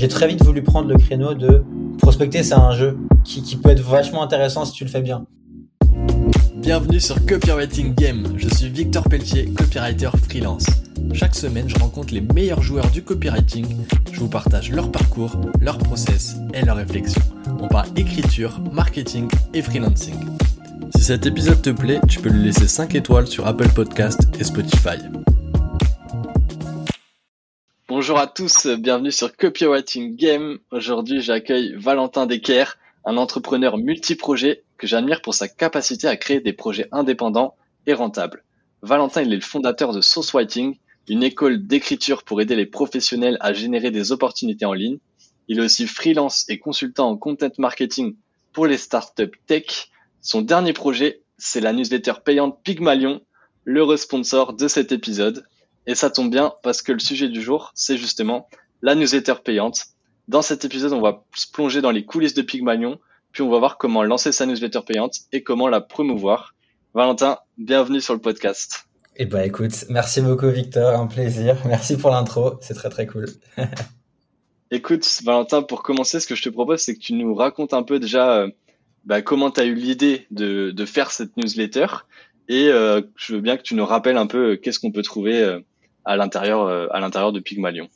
[0.00, 1.62] j'ai très vite voulu prendre le créneau de
[1.98, 5.26] prospecter, c'est un jeu qui, peut être vachement intéressant si tu le fais bien.
[6.56, 10.64] Bienvenue sur Copywriting Game, je suis Victor Pelletier, copywriter freelance.
[11.12, 13.66] Chaque semaine, je rencontre les meilleurs joueurs du copywriting,
[14.10, 17.22] je vous partage leur parcours, leur process et leurs réflexions.
[17.60, 20.16] On parle écriture, marketing et freelancing.
[20.96, 24.44] Si cet épisode te plaît, tu peux lui laisser 5 étoiles sur Apple Podcast et
[24.44, 24.96] Spotify.
[28.10, 30.58] Bonjour à tous, bienvenue sur Copywriting Game.
[30.72, 36.52] Aujourd'hui, j'accueille Valentin Decker, un entrepreneur multiprojet que j'admire pour sa capacité à créer des
[36.52, 37.54] projets indépendants
[37.86, 38.42] et rentables.
[38.82, 40.76] Valentin, il est le fondateur de Sourcewriting,
[41.08, 44.98] une école d'écriture pour aider les professionnels à générer des opportunités en ligne.
[45.46, 48.16] Il est aussi freelance et consultant en content marketing
[48.52, 49.88] pour les startups tech.
[50.20, 53.20] Son dernier projet, c'est la newsletter payante Pygmalion,
[53.64, 55.44] l'heureux sponsor de cet épisode.
[55.86, 58.48] Et ça tombe bien parce que le sujet du jour, c'est justement
[58.82, 59.86] la newsletter payante.
[60.28, 62.98] Dans cet épisode, on va se plonger dans les coulisses de Pygmalion,
[63.32, 66.54] puis on va voir comment lancer sa newsletter payante et comment la promouvoir.
[66.94, 68.86] Valentin, bienvenue sur le podcast.
[69.16, 71.56] Eh ben écoute, merci beaucoup Victor, un plaisir.
[71.66, 73.26] Merci pour l'intro, c'est très très cool.
[74.70, 77.82] écoute, Valentin, pour commencer, ce que je te propose, c'est que tu nous racontes un
[77.82, 78.50] peu déjà euh,
[79.04, 81.86] bah, comment tu as eu l'idée de, de, faire cette newsletter
[82.48, 85.02] et euh, je veux bien que tu nous rappelles un peu euh, qu'est-ce qu'on peut
[85.02, 85.60] trouver
[86.04, 87.88] à l'intérieur euh, à l'intérieur de Pygmalion.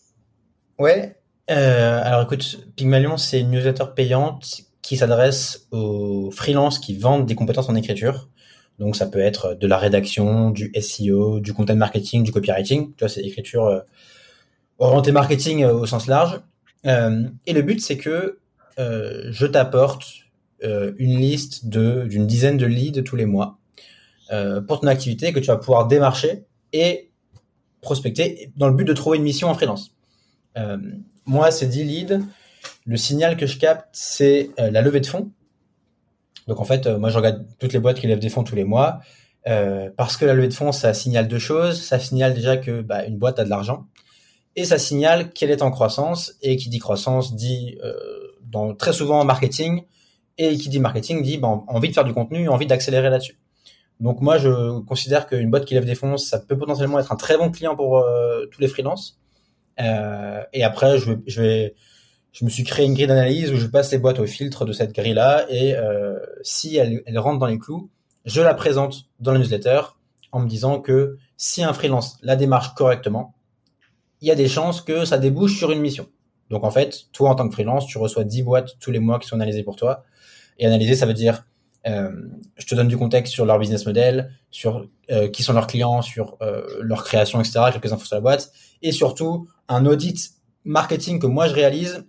[0.78, 1.16] Ouais.
[1.50, 7.34] Euh, alors écoute, Pygmalion, c'est une newsletter payante qui s'adresse aux freelances qui vendent des
[7.34, 8.28] compétences en écriture.
[8.78, 12.88] Donc ça peut être de la rédaction, du SEO, du content marketing, du copywriting.
[12.88, 13.80] Tu vois, c'est écriture euh,
[14.78, 16.40] orientée marketing au sens large.
[16.84, 18.40] et le but, c'est que
[18.76, 20.04] je t'apporte
[20.60, 23.58] une liste de d'une dizaine de leads tous les mois
[24.66, 27.10] pour ton activité que tu vas pouvoir démarcher et
[27.84, 29.94] prospecter dans le but de trouver une mission en freelance.
[30.58, 30.78] Euh,
[31.26, 32.20] moi, c'est 10 leads.
[32.86, 35.30] Le signal que je capte, c'est euh, la levée de fonds.
[36.48, 38.56] Donc en fait, euh, moi, je regarde toutes les boîtes qui lèvent des fonds tous
[38.56, 39.00] les mois.
[39.96, 41.80] parce que la levée de fonds, ça signale deux choses.
[41.80, 43.86] Ça signale déjà que bah, une boîte a de l'argent.
[44.56, 46.34] Et ça signale qu'elle est en croissance.
[46.42, 47.78] Et qui dit croissance dit
[48.78, 49.84] très souvent en marketing.
[50.38, 53.38] Et qui dit marketing dit bah, envie de faire du contenu, envie d'accélérer là-dessus.
[54.04, 57.16] Donc moi, je considère qu'une boîte qui lève des fonds, ça peut potentiellement être un
[57.16, 59.18] très bon client pour euh, tous les freelances.
[59.80, 61.14] Euh, et après, je
[62.42, 64.92] me suis créé une grille d'analyse où je passe les boîtes au filtre de cette
[64.92, 67.88] grille-là et euh, si elle, elle rentre dans les clous,
[68.26, 69.80] je la présente dans la newsletter
[70.32, 73.34] en me disant que si un freelance la démarche correctement,
[74.20, 76.08] il y a des chances que ça débouche sur une mission.
[76.50, 79.18] Donc en fait, toi en tant que freelance, tu reçois 10 boîtes tous les mois
[79.18, 80.04] qui sont analysées pour toi.
[80.58, 81.46] Et analyser, ça veut dire
[81.84, 86.00] je te donne du contexte sur leur business model, sur euh, qui sont leurs clients,
[86.02, 88.52] sur euh, leur création, etc., quelques infos sur la boîte,
[88.82, 90.32] et surtout un audit
[90.64, 92.06] marketing que moi je réalise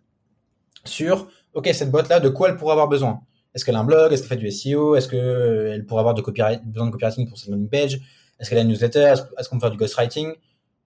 [0.85, 3.21] sur, ok, cette boîte-là, de quoi elle pourrait avoir besoin?
[3.53, 4.13] Est-ce qu'elle a un blog?
[4.13, 7.51] Est-ce qu'elle fait du SEO Est-ce qu'elle pourrait avoir de besoin de copywriting pour sa
[7.51, 7.99] landing page
[8.39, 9.13] Est-ce qu'elle a une newsletter?
[9.37, 10.33] Est-ce qu'on peut faire du ghostwriting?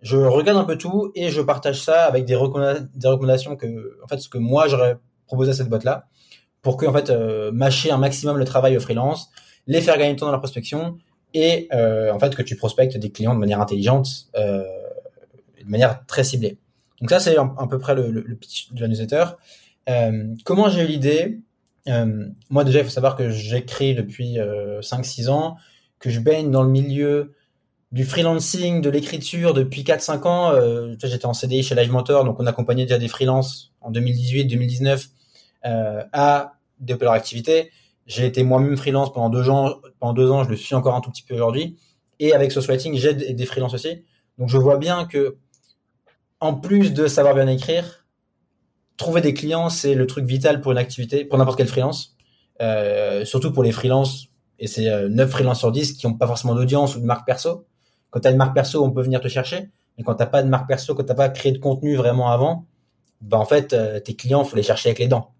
[0.02, 4.20] Je regarde un peu tout et je partage ça avec des recommandations que, en fait,
[4.20, 6.08] ce que moi j'aurais proposé à cette boîte-là
[6.62, 9.30] pour que en fait euh, mâcher un maximum le travail au freelance,
[9.68, 10.98] les faire gagner du temps dans la prospection
[11.34, 14.64] et euh, en fait que tu prospectes des clients de manière intelligente, euh,
[15.64, 16.58] de manière très ciblée.
[17.02, 19.26] Donc ça c'est à, peu près le, le, pitch de la newsletter.
[19.90, 21.40] Euh, comment j'ai eu l'idée?
[21.88, 25.56] Euh, Moi déjà il faut savoir que j'écris depuis 5-6 ans,
[26.00, 27.34] que je baigne dans le milieu
[27.92, 30.98] du freelancing, de l'écriture depuis 4-5 ans.
[31.02, 34.98] J'étais en CDI chez Live Mentor, donc on accompagnait déjà des freelances en 2018-2019 euh,
[35.64, 37.72] à développer leur activité.
[38.08, 41.02] J'ai été moi-même freelance pendant deux ans, pendant deux ans, je le suis encore un
[41.02, 41.78] tout petit peu aujourd'hui.
[42.20, 44.04] Et avec Socialiting, j'aide des freelances aussi.
[44.38, 45.38] Donc je vois bien que,
[46.40, 48.06] en plus de savoir bien écrire,
[48.98, 52.16] trouver des clients, c'est le truc vital pour une activité, pour n'importe quel freelance.
[52.62, 54.28] Euh, surtout pour les freelances,
[54.60, 57.26] et c'est euh, 9 freelances sur 10 qui n'ont pas forcément d'audience ou de marque
[57.26, 57.66] perso.
[58.10, 59.70] Quand tu as une marque perso, on peut venir te chercher.
[59.98, 62.66] Mais quand tu pas de marque perso, quand tu pas créé de contenu vraiment avant,
[63.22, 65.32] bah en fait, euh, tes clients, faut les chercher avec les dents.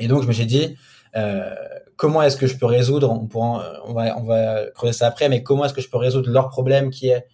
[0.00, 0.76] Et donc, je me suis dit,
[1.16, 1.54] euh,
[1.96, 5.28] comment est-ce que je peux résoudre, on, pourra, on, va, on va creuser ça après,
[5.28, 7.26] mais comment est-ce que je peux résoudre leur problème qui est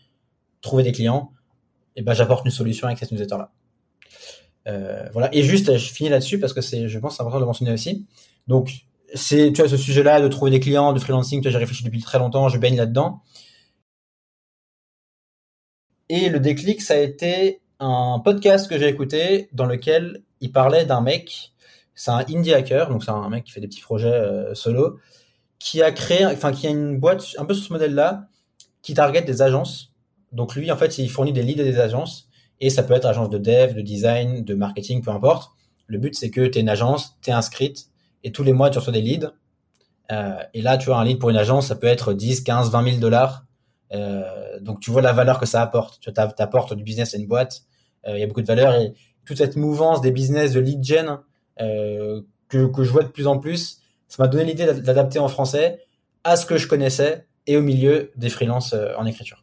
[0.61, 1.33] trouver des clients?
[1.97, 3.51] Et ben, j'apporte une solution avec cette newsletter-là.
[4.69, 5.35] Euh, voilà.
[5.35, 8.07] Et juste, je finis là-dessus parce que c'est, je pense, important de le mentionner aussi.
[8.47, 8.71] Donc,
[9.15, 12.01] c'est, tu vois, ce sujet-là de trouver des clients, de freelancing, tu j'ai réfléchi depuis
[12.01, 13.23] très longtemps, je baigne là-dedans.
[16.09, 20.85] Et le déclic, ça a été un podcast que j'ai écouté dans lequel il parlait
[20.85, 21.53] d'un mec
[21.95, 24.99] c'est un indie hacker, donc c'est un mec qui fait des petits projets euh, solo,
[25.59, 28.29] qui a créé, enfin qui a une boîte un peu sur ce modèle-là,
[28.83, 29.93] qui target des agences.
[30.33, 32.29] Donc lui, en fait, il fournit des leads à des agences
[32.61, 35.53] Et ça peut être agence de dev, de design, de marketing, peu importe.
[35.87, 37.89] Le but, c'est que tu es une agence, tu es inscrite,
[38.25, 39.33] et tous les mois, tu reçois des leads.
[40.11, 42.71] Euh, et là, tu vois, un lead pour une agence, ça peut être 10, 15,
[42.71, 43.45] 20 000 dollars.
[43.93, 46.01] Euh, donc, tu vois la valeur que ça apporte.
[46.01, 47.63] Tu apportes du business à une boîte.
[48.07, 48.75] Euh, il y a beaucoup de valeur.
[48.75, 48.95] Et
[49.25, 51.19] toute cette mouvance des business de lead gen
[51.61, 55.29] euh, que, que je vois de plus en plus, ça m'a donné l'idée d'adapter en
[55.29, 55.81] français
[56.25, 59.43] à ce que je connaissais et au milieu des freelances euh, en écriture.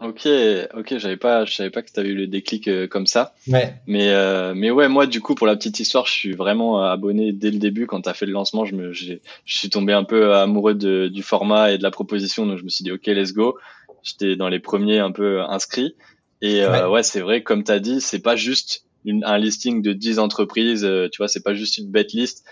[0.00, 0.26] Ok,
[0.74, 3.34] ok, j'avais pas, je savais pas que tu avais eu le déclic euh, comme ça.
[3.46, 3.76] Ouais.
[3.86, 7.32] Mais, euh, mais ouais, moi, du coup, pour la petite histoire, je suis vraiment abonné
[7.32, 7.86] dès le début.
[7.86, 11.06] Quand tu as fait le lancement, je me, je suis tombé un peu amoureux de,
[11.06, 12.46] du format et de la proposition.
[12.46, 13.58] Donc, je me suis dit, ok, let's go.
[14.02, 15.94] J'étais dans les premiers un peu inscrits.
[16.40, 19.82] Et ouais, ouais c'est vrai, comme tu as dit, c'est pas juste une, un listing
[19.82, 20.88] de 10 entreprises.
[21.12, 22.44] tu vois, c'est pas juste une bet list.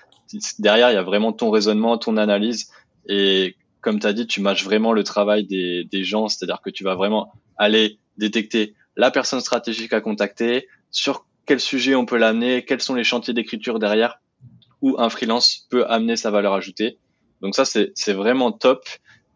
[0.59, 2.71] Derrière, il y a vraiment ton raisonnement, ton analyse.
[3.09, 6.71] Et comme tu as dit, tu matches vraiment le travail des, des gens, c'est-à-dire que
[6.71, 12.17] tu vas vraiment aller détecter la personne stratégique à contacter, sur quel sujet on peut
[12.19, 14.21] l'amener, quels sont les chantiers d'écriture derrière,
[14.83, 16.99] où un freelance peut amener sa valeur ajoutée.
[17.41, 18.85] Donc ça, c'est vraiment top.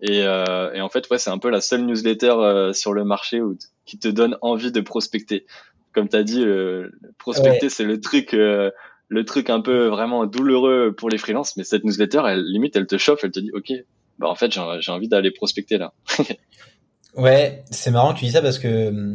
[0.01, 3.05] Et, euh, et, en fait, ouais, c'est un peu la seule newsletter euh, sur le
[3.05, 3.57] marché où,
[3.87, 5.47] qui te donne envie de prospecter.
[5.95, 8.71] Comme tu as dit, euh, prospecter, c'est le truc euh,
[9.09, 12.87] le truc un peu vraiment douloureux pour les freelances, mais cette newsletter, elle, limite, elle
[12.87, 13.73] te chauffe, elle te dit, OK,
[14.19, 15.93] bah en fait j'ai envie d'aller prospecter là.
[17.17, 19.15] ouais, c'est marrant que tu dis ça parce que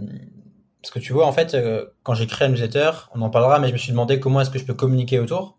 [0.81, 3.59] parce que tu vois en fait euh, quand j'ai créé un newsletter, on en parlera,
[3.59, 5.57] mais je me suis demandé comment est-ce que je peux communiquer autour.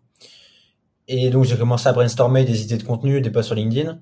[1.07, 3.99] Et donc j'ai commencé à brainstormer des idées de contenu, des posts sur LinkedIn,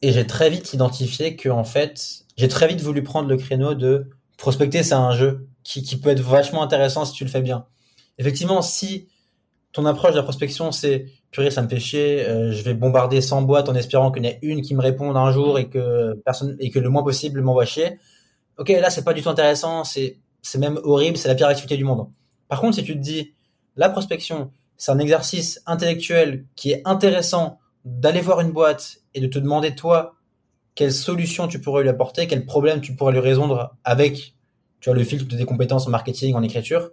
[0.00, 3.74] et j'ai très vite identifié que en fait j'ai très vite voulu prendre le créneau
[3.74, 4.10] de
[4.42, 7.64] prospecter, c'est un jeu qui, qui peut être vachement intéressant si tu le fais bien.
[8.18, 9.06] Effectivement, si
[9.72, 13.20] ton approche de la prospection, c'est purée, ça me fait chier, euh, je vais bombarder
[13.20, 15.68] 100 boîtes en espérant qu'il y en ait une qui me réponde un jour et
[15.68, 18.00] que personne et que le moins possible m'envoie chier.
[18.58, 21.76] Ok, là c'est pas du tout intéressant, c'est c'est même horrible, c'est la pire activité
[21.76, 22.08] du monde.
[22.48, 23.34] Par contre, si tu te dis
[23.76, 29.28] la prospection, c'est un exercice intellectuel qui est intéressant d'aller voir une boîte et de
[29.28, 30.16] te demander toi
[30.74, 34.34] quelle solution tu pourrais lui apporter, quel problème tu pourrais lui résoudre avec
[34.82, 36.90] tu vois le filtre de tes compétences en marketing, en écriture,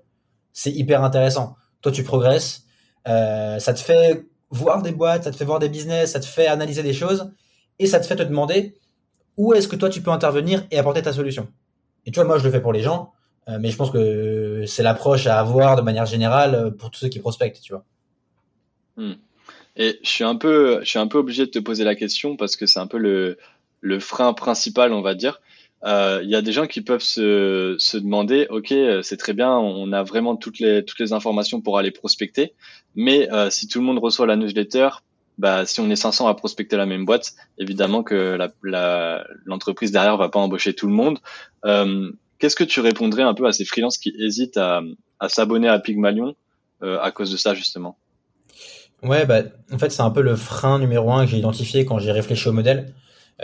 [0.53, 1.55] c'est hyper intéressant.
[1.81, 2.65] Toi, tu progresses,
[3.07, 6.25] euh, ça te fait voir des boîtes, ça te fait voir des business, ça te
[6.25, 7.31] fait analyser des choses
[7.79, 8.75] et ça te fait te demander
[9.37, 11.47] où est-ce que toi tu peux intervenir et apporter ta solution.
[12.05, 13.11] Et tu vois, moi je le fais pour les gens,
[13.47, 17.09] euh, mais je pense que c'est l'approche à avoir de manière générale pour tous ceux
[17.09, 17.85] qui prospectent, tu vois.
[18.97, 19.13] Hmm.
[19.77, 22.35] Et je suis un peu, je suis un peu obligé de te poser la question
[22.35, 23.37] parce que c'est un peu le,
[23.81, 25.41] le frein principal, on va dire.
[25.85, 29.33] Euh, il y a des gens qui peuvent se, se demander, ok, euh, c'est très
[29.33, 32.53] bien, on a vraiment toutes les toutes les informations pour aller prospecter,
[32.95, 34.89] mais euh, si tout le monde reçoit la newsletter,
[35.37, 38.37] bah si on est 500 à prospecter la même boîte, évidemment que
[39.45, 41.19] l'entreprise la, derrière va pas embaucher tout le monde.
[41.65, 44.81] Euh, Qu'est-ce que tu répondrais un peu à ces freelances qui hésitent à,
[45.19, 46.35] à s'abonner à Pygmalion
[46.81, 47.97] à cause de ça justement?
[49.03, 49.41] Ouais, bah
[49.73, 52.47] en fait c'est un peu le frein numéro un que j'ai identifié quand j'ai réfléchi
[52.47, 52.93] au modèle.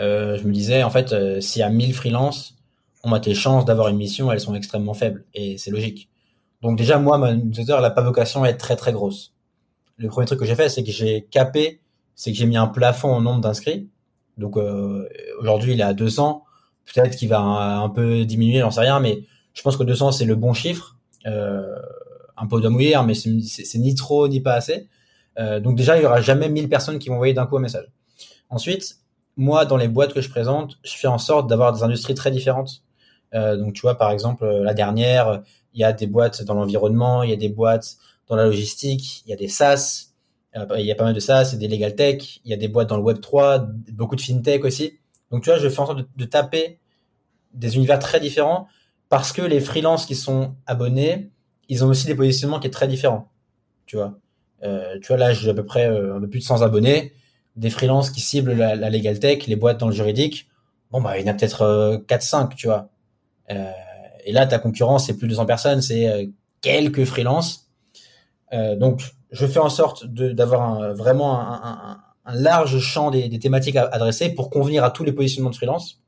[0.00, 2.56] Euh, je me disais, en fait, euh, s'il y a 1000 freelances,
[3.04, 5.24] on a tes chances d'avoir une mission, elles sont extrêmement faibles.
[5.34, 6.08] Et c'est logique.
[6.62, 9.34] Donc déjà, moi, ma newsletter, elle n'a pas vocation à être très très grosse.
[9.98, 11.80] Le premier truc que j'ai fait, c'est que j'ai capé,
[12.14, 13.88] c'est que j'ai mis un plafond au nombre d'inscrits.
[14.36, 15.08] Donc euh,
[15.40, 16.44] aujourd'hui, il est à 200.
[16.92, 19.22] Peut-être qu'il va un, peu diminuer, j'en sais rien, mais
[19.54, 20.96] je pense que 200, c'est le bon chiffre.
[21.26, 21.74] Euh,
[22.36, 24.88] un peu de mouiller, mais c'est ni trop ni pas assez.
[25.38, 27.60] Euh, donc déjà, il y aura jamais 1000 personnes qui vont envoyer d'un coup un
[27.60, 27.90] message.
[28.50, 28.98] Ensuite,
[29.36, 32.30] moi, dans les boîtes que je présente, je fais en sorte d'avoir des industries très
[32.30, 32.82] différentes.
[33.34, 35.42] Euh, donc, tu vois, par exemple, euh, la dernière,
[35.74, 37.96] il y a des boîtes dans l'environnement, il y a des boîtes
[38.28, 40.12] dans la logistique, il y a des SaaS,
[40.56, 42.56] euh, il y a pas mal de SaaS, et des legal tech, il y a
[42.56, 43.58] des boîtes dans le Web 3,
[43.92, 44.98] beaucoup de fintech aussi.
[45.30, 46.78] Donc, tu vois, je fais en sorte de, taper
[47.52, 48.68] des univers très différents
[49.08, 51.30] parce que les freelances qui sont abonnés,
[51.68, 53.30] ils ont aussi des positionnements qui sont très différents.
[53.86, 54.18] Tu vois,
[54.62, 57.12] tu vois là, j'ai à peu près un peu plus de 100 abonnés
[57.56, 60.48] des freelances qui ciblent la, la, legal tech, les boîtes dans le juridique,
[60.90, 62.90] bon bah il y en a peut-être euh, 4-5, tu vois.
[63.50, 63.70] Euh,
[64.24, 66.26] et là, ta concurrence, c'est plus de 200 personnes, c'est euh,
[66.60, 67.68] quelques freelances.
[68.52, 73.38] Euh, donc, je fais en sorte d'avoir vraiment un, un, un, large champ des, des,
[73.38, 76.00] thématiques à adresser pour convenir à tous les positionnements de freelance.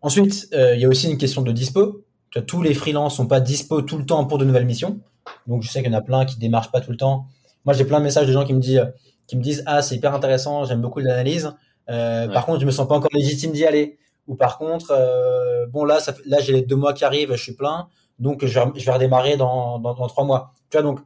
[0.00, 2.04] Ensuite, il y a aussi une question de dispo.
[2.46, 5.00] Tous les freelances sont pas dispo tout le temps pour de nouvelles missions.
[5.48, 7.26] Donc, je sais qu'il y en a plein qui démarchent pas tout le temps.
[7.66, 8.86] Moi, j'ai plein de messages de gens qui me disent
[9.26, 11.52] qui me disent ah c'est hyper intéressant, j'aime beaucoup l'analyse.
[11.88, 12.32] Euh, ouais.
[12.32, 13.98] Par contre, je me sens pas encore légitime d'y aller.
[14.26, 17.42] Ou par contre, euh, bon là, ça, là j'ai les deux mois qui arrivent, je
[17.42, 20.52] suis plein, donc je vais, je vais redémarrer dans, dans, dans trois mois.
[20.70, 21.00] Tu vois donc,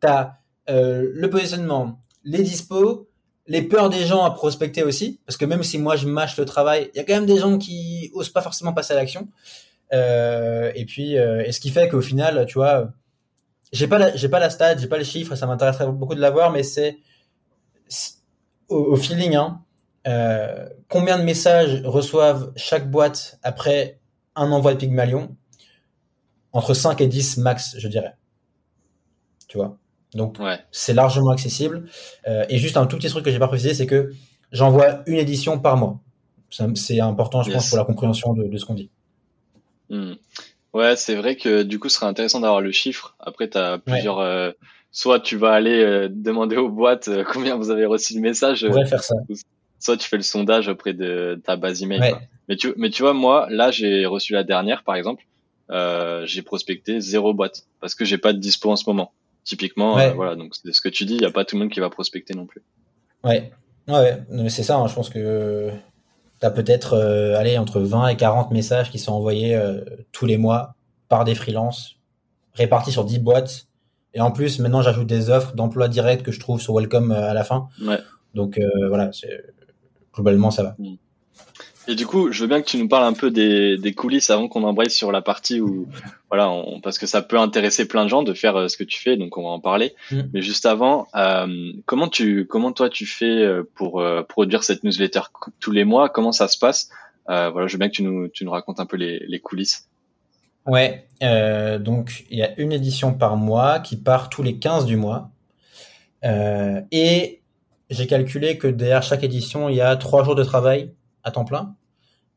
[0.00, 0.38] tu as
[0.70, 3.08] euh, le positionnement, les dispos,
[3.46, 6.46] les peurs des gens à prospecter aussi, parce que même si moi je mâche le
[6.46, 9.28] travail, il y a quand même des gens qui osent pas forcément passer à l'action.
[9.92, 12.88] et puis, et ce qui fait qu'au final, tu vois,
[13.72, 16.52] j'ai pas j'ai pas la stat, j'ai pas les chiffres, ça m'intéresserait beaucoup de l'avoir,
[16.52, 16.98] mais c'est
[18.68, 19.62] au, feeling, hein,
[20.06, 24.00] euh, combien de messages reçoivent chaque boîte après
[24.34, 25.36] un envoi de Pygmalion?
[26.54, 28.14] Entre 5 et 10 max, je dirais.
[29.48, 29.78] Tu vois?
[30.14, 30.38] Donc,
[30.70, 31.88] c'est largement accessible.
[32.28, 34.12] Euh, et juste un tout petit truc que j'ai pas précisé, c'est que
[34.50, 36.00] j'envoie une édition par mois.
[36.50, 38.90] C'est important, je pense, pour la compréhension de, ce qu'on dit.
[39.88, 40.12] Hmm.
[40.74, 43.14] Ouais, c'est vrai que du coup, ce serait intéressant d'avoir le chiffre.
[43.20, 44.20] Après, tu as plusieurs.
[44.20, 44.52] Euh,
[44.90, 48.62] soit tu vas aller euh, demander aux boîtes euh, combien vous avez reçu de messages.
[48.64, 49.14] Ouais, faire ça.
[49.78, 52.14] Soit tu fais le sondage auprès de ta base email.
[52.48, 55.24] Mais tu, mais tu vois, moi, là, j'ai reçu la dernière, par exemple.
[56.24, 59.12] j'ai prospecté zéro boîte parce que j'ai pas de dispo en ce moment.
[59.44, 60.36] Typiquement, voilà.
[60.36, 61.16] Donc, c'est ce que tu dis.
[61.16, 62.62] Il y a pas tout le monde qui va prospecter non plus.
[63.24, 63.50] Ouais.
[63.88, 64.76] Ouais, c'est ça.
[64.76, 65.70] Hein, je pense que
[66.42, 69.80] tu as peut-être euh, allez, entre 20 et 40 messages qui sont envoyés euh,
[70.10, 70.74] tous les mois
[71.08, 72.00] par des freelances,
[72.54, 73.68] répartis sur 10 boîtes.
[74.12, 77.30] Et en plus, maintenant, j'ajoute des offres d'emploi direct que je trouve sur Welcome euh,
[77.30, 77.68] à la fin.
[77.80, 77.98] Ouais.
[78.34, 78.58] Donc
[78.88, 79.10] voilà,
[80.14, 80.74] globalement, ça va.
[80.78, 80.94] Mm.
[81.88, 84.30] Et du coup, je veux bien que tu nous parles un peu des, des coulisses
[84.30, 85.88] avant qu'on embraye sur la partie où,
[86.28, 88.84] voilà, on, parce que ça peut intéresser plein de gens de faire euh, ce que
[88.84, 89.94] tu fais, donc on va en parler.
[90.10, 90.20] Mm.
[90.32, 94.84] Mais juste avant, euh, comment tu, comment toi tu fais euh, pour euh, produire cette
[94.84, 95.22] newsletter
[95.58, 96.08] tous les mois?
[96.08, 96.88] Comment ça se passe?
[97.28, 99.40] Euh, Voilà, je veux bien que tu nous, tu nous racontes un peu les, les
[99.40, 99.88] coulisses.
[100.64, 101.08] Ouais,
[101.80, 105.30] donc il y a une édition par mois qui part tous les 15 du mois.
[106.22, 107.40] et
[107.90, 110.92] j'ai calculé que derrière chaque édition, il y a trois jours de travail
[111.24, 111.76] à temps plein.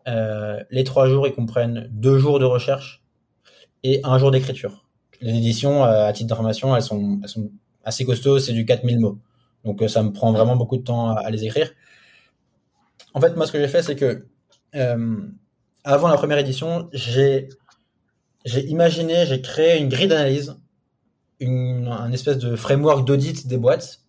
[0.08, 3.04] Euh, les trois jours, ils comprennent deux jours de recherche
[3.84, 4.86] et un jour d'écriture.
[5.22, 7.52] Les éditions, euh, à titre d'information, elles sont, elles sont
[7.84, 9.20] assez costauds, c'est du 4000 mots.
[9.64, 11.72] Donc euh, ça me prend vraiment beaucoup de temps à, les écrire.
[13.14, 14.26] En fait, moi, ce que j'ai fait, c'est que
[15.86, 17.48] avant la première édition, j'ai
[18.46, 20.58] imaginé, j'ai créé une grille d'analyse,
[21.40, 24.02] une, un espèce de framework d'audit des boîtes,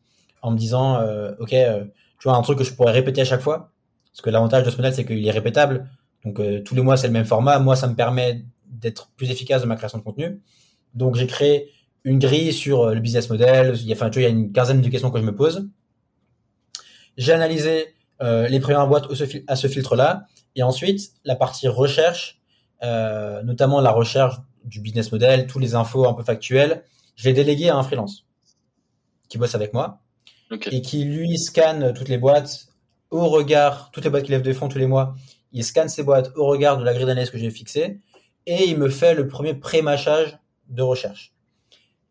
[0.43, 1.01] en me disant,
[1.39, 3.71] ok, tu vois, un truc que je pourrais répéter à chaque fois.
[4.17, 5.91] Parce que l'avantage de ce modèle, c'est qu'il est répétable.
[6.25, 7.59] Donc euh, tous les mois, c'est le même format.
[7.59, 10.41] Moi, ça me permet d'être plus efficace dans ma création de contenu.
[10.95, 11.71] Donc j'ai créé
[12.07, 13.75] une grille sur euh, le business model.
[13.77, 15.25] Il y a, enfin, tu vois, il y a une quinzaine de questions que je
[15.25, 15.69] me pose.
[17.19, 19.07] J'ai analysé euh, les premières boîtes
[19.49, 20.27] à ce filtre-là.
[20.55, 22.41] Et ensuite, la partie recherche,
[22.83, 26.85] euh, notamment la recherche du business model, tous les infos un peu factuelles,
[27.17, 28.25] je l'ai délégué à un freelance
[29.29, 30.01] qui bosse avec moi
[30.71, 32.69] et qui lui scanne toutes les boîtes
[33.11, 35.15] au regard, toutes les boîtes qui lèvent des fonds tous les mois,
[35.53, 38.01] il scanne ces boîtes au regard de la grille d'analyse que j'ai fixée
[38.47, 41.33] et il me fait le premier pré-mâchage de recherche.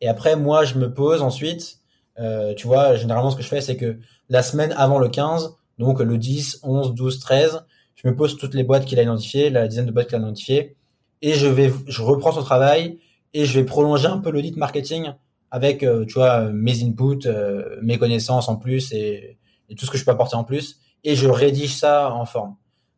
[0.02, 1.80] Et après, moi, je me pose ensuite,
[2.20, 3.98] euh, tu vois, généralement, ce que je fais, c'est que
[4.30, 8.54] la semaine avant le 15, donc le 10, 11, 12, 13, je me pose toutes
[8.54, 10.76] les boîtes qu'il a identifiées, la dizaine de boîtes qu'il a identifiées,
[11.22, 13.00] et je vais, je reprends son travail
[13.34, 15.12] et je vais prolonger un peu l'audit marketing
[15.52, 19.38] avec, euh, tu vois, mes inputs, euh, mes connaissances en plus et,
[19.78, 22.56] tout ce que je peux apporter en plus et je rédige ça en forme.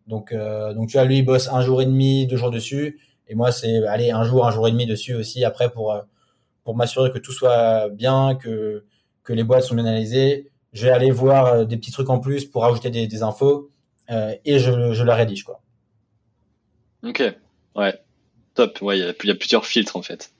[0.07, 2.99] Donc, euh, donc tu vois, lui, il bosse un jour et demi, deux jours dessus,
[3.27, 6.01] et moi, c'est aller un jour, un jour et demi dessus aussi après pour euh,
[6.63, 8.85] pour m'assurer que tout soit bien, que
[9.23, 10.49] que les boîtes sont bien analysées.
[10.71, 13.69] Je vais aller voir euh, des petits trucs en plus pour ajouter des, infos
[14.09, 15.61] et je, je la rédige quoi.
[17.03, 17.21] Ok,
[17.75, 18.01] ouais,
[18.53, 18.81] top.
[18.81, 20.31] Ouais, il y a, y a plusieurs filtres en fait.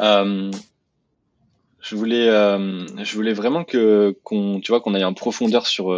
[0.00, 5.92] Je voulais, je voulais vraiment que qu'on, tu vois, qu'on aille en profondeur sur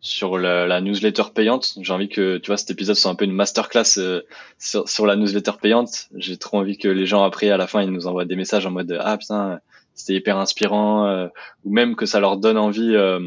[0.00, 1.74] sur la, la, newsletter payante.
[1.80, 4.22] J'ai envie que tu vois cet épisode soit un peu une masterclass euh,
[4.58, 6.08] sur, sur, la newsletter payante.
[6.14, 8.64] J'ai trop envie que les gens après à la fin ils nous envoient des messages
[8.66, 9.60] en mode ah putain
[9.94, 11.28] c'était hyper inspirant euh,
[11.64, 13.20] ou même que ça leur donne envie euh,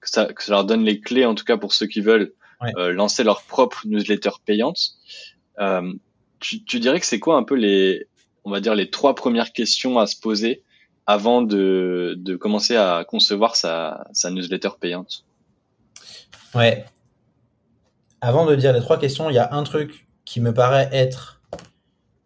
[0.00, 2.32] que ça que ça leur donne les clés en tout cas pour ceux qui veulent
[2.76, 4.96] lancer leur propre newsletter payante.
[6.40, 8.06] Tu, tu, dirais que c'est quoi un peu les
[8.44, 10.62] on va dire les trois premières questions à se poser
[11.06, 15.24] avant de, de commencer à concevoir sa, sa newsletter payante?
[16.54, 16.84] Ouais.
[18.20, 21.40] Avant de dire les trois questions, il y a un truc qui me paraît être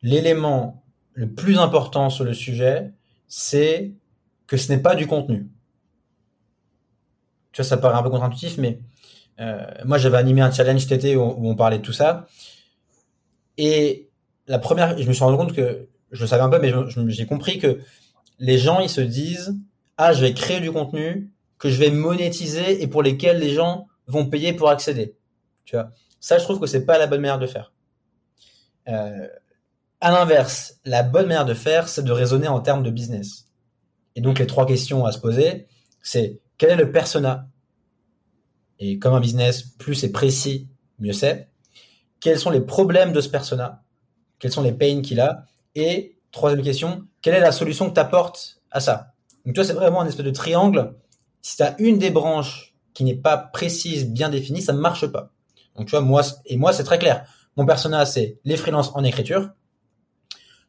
[0.02, 2.92] l'élément le plus important sur le sujet,
[3.28, 3.92] c'est
[4.46, 5.48] que ce n'est pas du contenu.
[7.52, 8.80] Tu vois, ça paraît un peu contre-intuitif, mais
[9.40, 12.26] euh, moi j'avais animé un challenge cet été où, on parlait de tout ça.
[13.56, 14.10] Et
[14.48, 16.72] la première, je me suis rendu compte que je le savais un peu, mais
[17.08, 17.80] j'ai compris que
[18.38, 19.56] les gens ils se disent
[19.96, 21.30] ah je vais créer du contenu
[21.64, 25.16] que je vais monétiser et pour lesquels les gens vont payer pour accéder.
[25.64, 25.88] Tu vois,
[26.20, 27.72] ça, je trouve que c'est pas la bonne manière de faire.
[28.86, 29.26] Euh,
[30.02, 33.46] à l'inverse, la bonne manière de faire, c'est de raisonner en termes de business.
[34.14, 35.66] Et donc, les trois questions à se poser,
[36.02, 37.48] c'est quel est le persona?
[38.78, 40.68] Et comme un business, plus c'est précis,
[40.98, 41.48] mieux c'est.
[42.20, 43.82] Quels sont les problèmes de ce persona?
[44.38, 48.00] Quels sont les pains qu'il a, et troisième question, quelle est la solution que tu
[48.00, 49.14] apportes à ça?
[49.46, 50.94] Donc, toi, c'est vraiment un espèce de triangle.
[51.44, 55.06] Si tu as une des branches qui n'est pas précise, bien définie, ça ne marche
[55.08, 55.30] pas.
[55.76, 57.26] Donc, tu vois, moi, et moi, c'est très clair.
[57.58, 59.50] Mon personnage, c'est les freelances en écriture.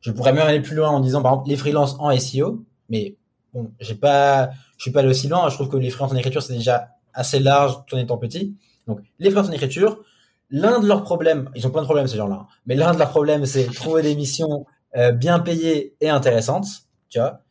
[0.02, 2.66] Je pourrais même aller plus loin en disant, par exemple, les freelances en SEO.
[2.90, 3.16] Mais
[3.54, 5.48] bon, j'ai pas, je suis pas allé aussi loin.
[5.48, 8.58] Je trouve que les freelances en écriture, c'est déjà assez large tout en étant petit.
[8.86, 10.04] Donc, les freelances en écriture,
[10.50, 13.00] l'un de leurs problèmes, ils ont plein de problèmes ces gens-là, hein, mais l'un de
[13.00, 14.66] leurs problèmes, c'est trouver des missions
[14.98, 16.68] euh, bien payées et intéressantes,
[17.08, 17.44] tu vois.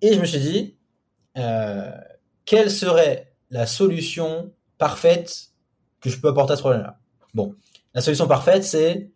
[0.00, 0.76] Et je me suis dit,
[1.36, 1.90] euh,
[2.44, 5.48] quelle serait la solution parfaite
[6.00, 6.98] que je peux apporter à ce problème-là?
[7.34, 7.54] Bon,
[7.94, 9.10] la solution parfaite, c'est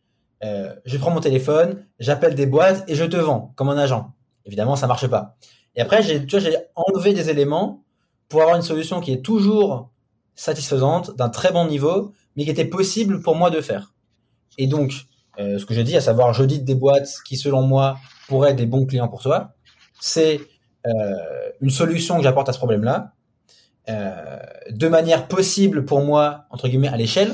[0.45, 4.13] euh, je prends mon téléphone, j'appelle des boîtes et je te vends comme un agent.
[4.45, 5.37] Évidemment, ça marche pas.
[5.75, 7.85] Et après, j'ai, j'ai enlevé des éléments
[8.29, 9.91] pour avoir une solution qui est toujours
[10.35, 13.95] satisfaisante, d'un très bon niveau, mais qui était possible pour moi de faire.
[14.59, 14.93] Et donc,
[15.39, 18.57] euh, ce que je dis, à savoir, j'audite des boîtes qui, selon moi, pourraient être
[18.57, 19.55] des bons clients pour toi,
[20.01, 20.41] c'est
[20.87, 20.91] euh,
[21.61, 23.13] une solution que j'apporte à ce problème-là,
[23.89, 27.33] de manière possible pour moi, entre guillemets, à l'échelle.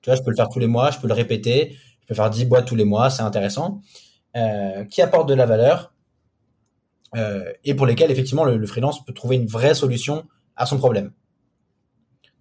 [0.00, 2.14] Tu vois, je peux le faire tous les mois, je peux le répéter, je peux
[2.14, 3.82] faire 10 boîtes tous les mois, c'est intéressant,
[4.36, 5.92] euh, qui apporte de la valeur
[7.16, 10.26] euh, et pour lesquels, effectivement, le, le freelance peut trouver une vraie solution
[10.56, 11.12] à son problème.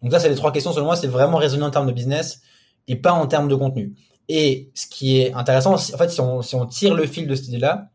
[0.01, 2.41] Donc ça, c'est les trois questions, selon moi, c'est vraiment raisonner en termes de business
[2.87, 3.95] et pas en termes de contenu.
[4.29, 7.35] Et ce qui est intéressant, en fait, si on, si on tire le fil de
[7.35, 7.89] cette idée-là,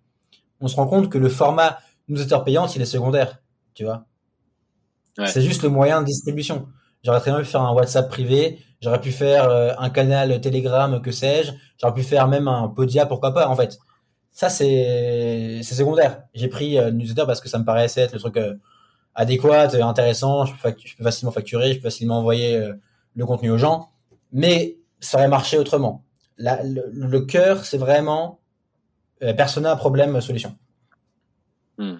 [0.61, 1.79] on se rend compte que le format
[2.09, 3.43] newsletter payante, il est secondaire,
[3.75, 4.07] tu vois.
[5.19, 5.27] Ouais.
[5.27, 6.69] C'est juste le moyen de distribution.
[7.05, 11.03] J'aurais très bien pu faire un WhatsApp privé, j'aurais pu faire euh, un canal Telegram,
[11.03, 13.79] que sais-je, j'aurais pu faire même un Podia, pourquoi pas, en fait.
[14.31, 16.23] Ça, c'est secondaire.
[16.33, 18.55] J'ai pris euh, newsletter parce que ça me paraissait être le truc euh,
[19.15, 22.73] adéquat, euh, intéressant, je peux, fac- je peux facilement facturer, je peux facilement envoyer euh,
[23.15, 23.91] le contenu aux gens,
[24.33, 26.05] mais ça aurait marché autrement.
[26.39, 28.39] La- le, le cœur, c'est vraiment
[29.37, 30.57] persona, problème, solution.
[31.79, 31.97] Hmm.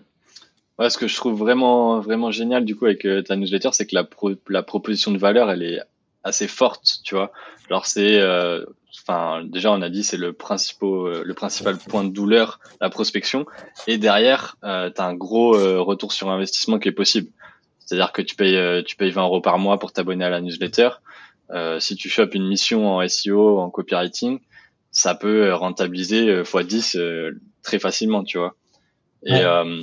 [0.83, 3.87] Ouais, ce que je trouve vraiment, vraiment génial du coup avec euh, ta newsletter, c'est
[3.87, 5.81] que la, pro- la proposition de valeur, elle est
[6.25, 7.31] assez forte, tu vois.
[7.71, 8.65] Alors c'est, euh,
[9.03, 12.91] enfin, déjà on a dit c'est le principal, euh, le principal point de douleur, la
[12.91, 13.47] prospection,
[13.87, 17.31] et derrière, euh, tu as un gros euh, retour sur investissement qui est possible.
[17.79, 20.41] C'est-à-dire que tu payes, euh, tu payes 20 euros par mois pour t'abonner à la
[20.41, 20.91] newsletter.
[21.51, 24.41] Euh, si tu chopes une mission en SEO, en copywriting,
[24.91, 28.55] ça peut rentabiliser euh, x10 euh, très facilement, tu vois.
[29.25, 29.45] Et Ouais.
[29.45, 29.81] euh,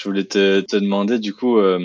[0.00, 1.78] je voulais te, te demander, du coup, euh,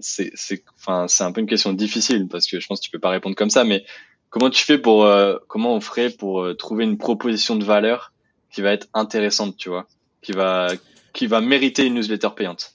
[0.00, 0.30] c'est,
[0.76, 3.34] enfin, un peu une question difficile parce que je pense que tu peux pas répondre
[3.34, 3.82] comme ça, mais
[4.28, 8.12] comment tu fais pour, euh, comment on ferait pour euh, trouver une proposition de valeur
[8.50, 9.86] qui va être intéressante, tu vois,
[10.20, 10.68] qui va,
[11.14, 12.74] qui va mériter une newsletter payante?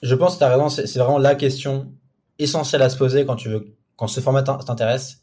[0.00, 1.90] Je pense que tu as raison, c'est vraiment la question
[2.38, 5.22] essentielle à se poser quand tu veux, quand ce format t'in- t'intéresse.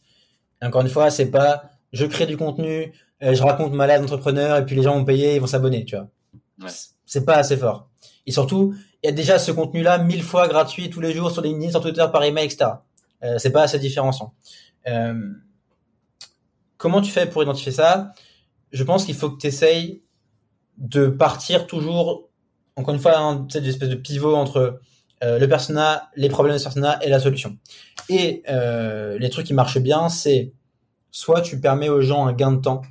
[0.61, 4.65] Encore une fois, c'est pas je crée du contenu, je raconte ma life d'entrepreneur et
[4.65, 6.09] puis les gens vont payer, ils vont s'abonner, tu vois.
[7.05, 7.89] C'est pas assez fort.
[8.25, 11.41] Et surtout, il y a déjà ce contenu-là mille fois gratuit tous les jours sur
[11.41, 12.71] LinkedIn, sur Twitter, par email, etc.
[13.23, 14.33] Euh, c'est pas assez différenciant.
[14.87, 15.31] Euh,
[16.77, 18.11] comment tu fais pour identifier ça?
[18.71, 20.01] Je pense qu'il faut que tu essayes
[20.77, 22.29] de partir toujours,
[22.75, 24.79] encore une fois, hein, d'une espèce de pivot entre
[25.23, 27.57] euh, le persona, les problèmes de persona et la solution.
[28.09, 30.53] Et euh, les trucs qui marchent bien, c'est
[31.11, 32.81] soit tu permets aux gens un gain de temps,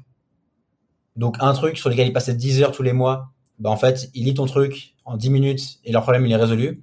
[1.17, 4.11] donc un truc sur lequel ils passaient 10 heures tous les mois, bah en fait,
[4.15, 6.83] ils lisent ton truc en 10 minutes et leur problème il est résolu.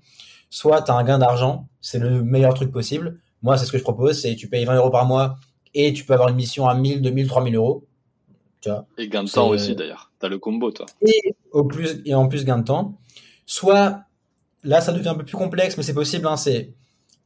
[0.49, 3.19] Soit tu as un gain d'argent, c'est le meilleur truc possible.
[3.41, 5.37] Moi, c'est ce que je propose, c'est tu payes 20 euros par mois
[5.73, 7.85] et tu peux avoir une mission à 1000, 2000, 3000 euros.
[8.61, 8.85] Tu vois.
[8.97, 10.11] Et gain de temps aussi, d'ailleurs.
[10.19, 10.85] T'as le combo, toi.
[11.01, 12.97] Et, au plus, et en plus gain de temps.
[13.45, 14.03] Soit,
[14.63, 16.73] là ça devient un peu plus complexe, mais c'est possible, hein, c'est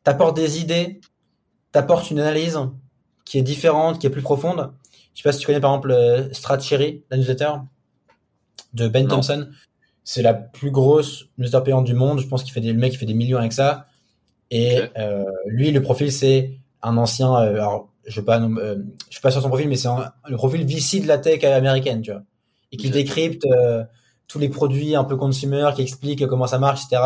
[0.04, 1.02] t'apportes des idées,
[1.72, 2.58] t'apportes une analyse
[3.26, 4.72] qui est différente, qui est plus profonde.
[5.14, 7.52] Je sais pas si tu connais par exemple euh, Strat Cherry, la newsletter
[8.74, 9.16] de Ben Non.
[9.16, 9.48] Thompson.
[10.04, 12.20] C'est la plus grosse newsletter payante du monde.
[12.20, 13.88] Je pense qu'il fait des, le mec il fait des millions avec ça.
[14.52, 16.52] Et euh, lui, le profil, c'est
[16.84, 17.34] un ancien.
[17.36, 18.76] euh, alors, je nom- euh,
[19.10, 22.02] suis pas sur son profil, mais c'est un- le profil VC de la tech américaine,
[22.02, 22.22] tu vois,
[22.72, 23.84] et qui décrypte euh,
[24.28, 27.02] tous les produits un peu consumer, qui explique comment ça marche, etc.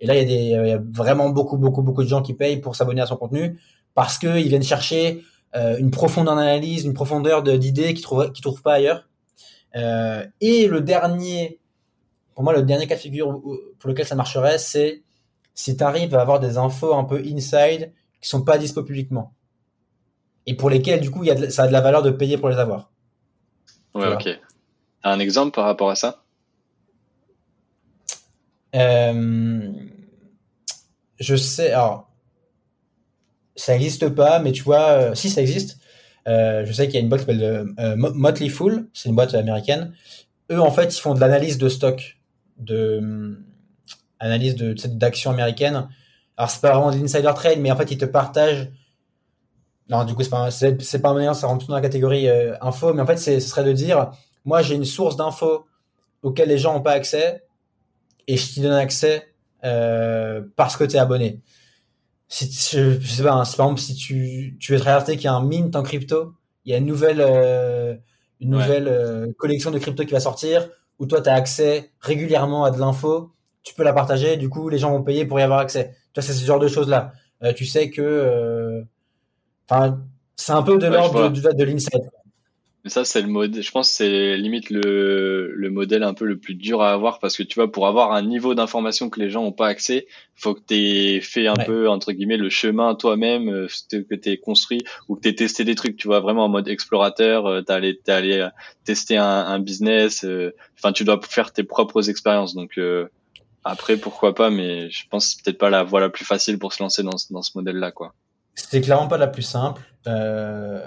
[0.00, 2.08] Et là, il y a des, euh, il y a vraiment beaucoup, beaucoup, beaucoup de
[2.08, 3.60] gens qui payent pour s'abonner à son contenu
[3.94, 5.22] parce que ils viennent chercher
[5.54, 9.08] euh, une profondeur d'analyse, une profondeur de- d'idées qu'ils trouvent, qu'ils trouvent pas ailleurs.
[9.76, 11.60] Euh, et le dernier,
[12.34, 13.40] pour moi, le dernier cas de figure
[13.78, 15.02] pour lequel ça marcherait, c'est
[15.54, 19.32] si tu arrives à avoir des infos un peu inside qui sont pas dispo publiquement
[20.46, 22.38] et pour lesquels du coup y a de- ça a de la valeur de payer
[22.38, 22.90] pour les avoir.
[23.94, 24.28] Ouais, ok.
[25.02, 26.22] Un exemple par rapport à ça?
[28.74, 29.72] Euh,
[31.18, 32.08] je sais, alors
[33.56, 35.78] ça existe pas, mais tu vois, euh, si ça existe,
[36.28, 39.14] Euh, je sais qu'il y a une boîte qui s'appelle euh, Motley Fool, c'est une
[39.14, 39.92] boîte américaine.
[40.50, 42.18] Eux, en fait, ils font de l'analyse de stock,
[42.58, 43.38] de
[44.18, 45.88] analyse de d'actions américaines.
[46.36, 48.70] Alors c'est pas vraiment de l'insider trade, mais en fait ils te partagent.
[49.88, 50.48] Non, du coup c'est pas
[51.02, 52.28] pas un moyen, ça rentre dans la catégorie
[52.60, 54.10] info, mais en fait ce serait de dire,
[54.44, 55.66] moi j'ai une source d'infos
[56.22, 57.44] auquel les gens n'ont pas accès
[58.26, 59.26] et je t'y donne accès
[59.64, 61.40] euh, parce que tu es abonné.
[62.32, 65.28] Si, je, sais pas, hein, par exemple, si tu, tu veux te regarder qu'il y
[65.28, 66.32] a un mint en crypto,
[66.64, 67.96] il y a une nouvelle, euh,
[68.38, 70.68] une nouvelle euh, collection de crypto qui va sortir,
[71.00, 73.32] où toi, tu as accès régulièrement à de l'info,
[73.64, 75.96] tu peux la partager, du coup, les gens vont payer pour y avoir accès.
[76.14, 77.12] Tu vois, c'est ce genre de choses-là.
[77.42, 78.84] Euh, tu sais que...
[79.68, 80.00] Enfin,
[80.36, 82.02] c'est un peu de l'ordre de, de, de l'insight.
[82.82, 83.60] Mais ça, c'est le mode.
[83.60, 87.18] Je pense que c'est limite le, le modèle un peu le plus dur à avoir
[87.18, 90.06] parce que tu vois, pour avoir un niveau d'information que les gens n'ont pas accès,
[90.34, 94.28] faut que tu aies fait un peu, entre guillemets, le chemin toi-même, euh, que tu
[94.30, 97.46] aies construit ou que tu aies testé des trucs, tu vois, vraiment en mode explorateur,
[97.46, 98.48] euh, allé, t'es allé euh,
[98.84, 100.24] tester un, un business,
[100.78, 102.54] enfin, tu dois faire tes propres expériences.
[102.54, 102.80] Donc,
[103.62, 106.58] après, pourquoi pas, mais je pense que c'est peut-être pas la voie la plus facile
[106.58, 108.14] pour se lancer dans, dans ce modèle-là, quoi.
[108.70, 109.82] C'est clairement pas la plus simple.
[110.06, 110.80] Euh,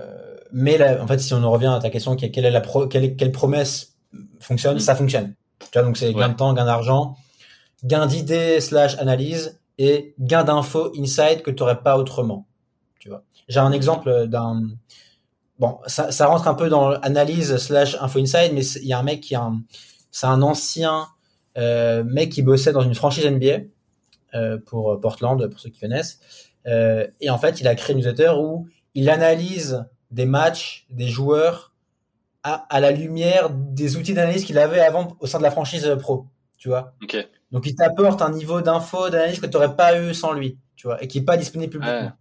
[0.52, 3.16] mais en fait, si on en revient à ta question, quelle est la pro, quelle,
[3.16, 3.96] quelle promesse
[4.40, 4.80] fonctionne, mm.
[4.80, 5.36] ça fonctionne.
[5.60, 7.16] Tu vois, donc c'est gain de temps, gain d'argent,
[7.84, 12.48] gain d'idées slash analyse et gain d'infos inside que tu n'aurais pas autrement.
[13.00, 13.24] Tu vois.
[13.48, 14.62] J'ai un exemple d'un
[15.60, 19.00] bon, ça, ça, rentre un peu dans l'analyse slash info inside, mais il y a
[19.00, 19.62] un mec qui a un,
[20.12, 21.08] c'est un ancien
[21.58, 23.66] euh, mec qui bossait dans une franchise NBA
[24.36, 26.20] euh, pour Portland, pour ceux qui connaissent.
[26.68, 31.08] Euh, et en fait, il a créé une newsletter où il analyse des matchs, des
[31.08, 31.74] joueurs
[32.44, 35.96] à, à la lumière des outils d'analyse qu'il avait avant au sein de la franchise
[36.00, 36.94] pro, tu vois.
[37.52, 40.88] Donc il t'apporte un niveau d'info, d'analyse que tu n'aurais pas eu sans lui, tu
[40.88, 42.12] vois, et qui est pas disponible publiquement.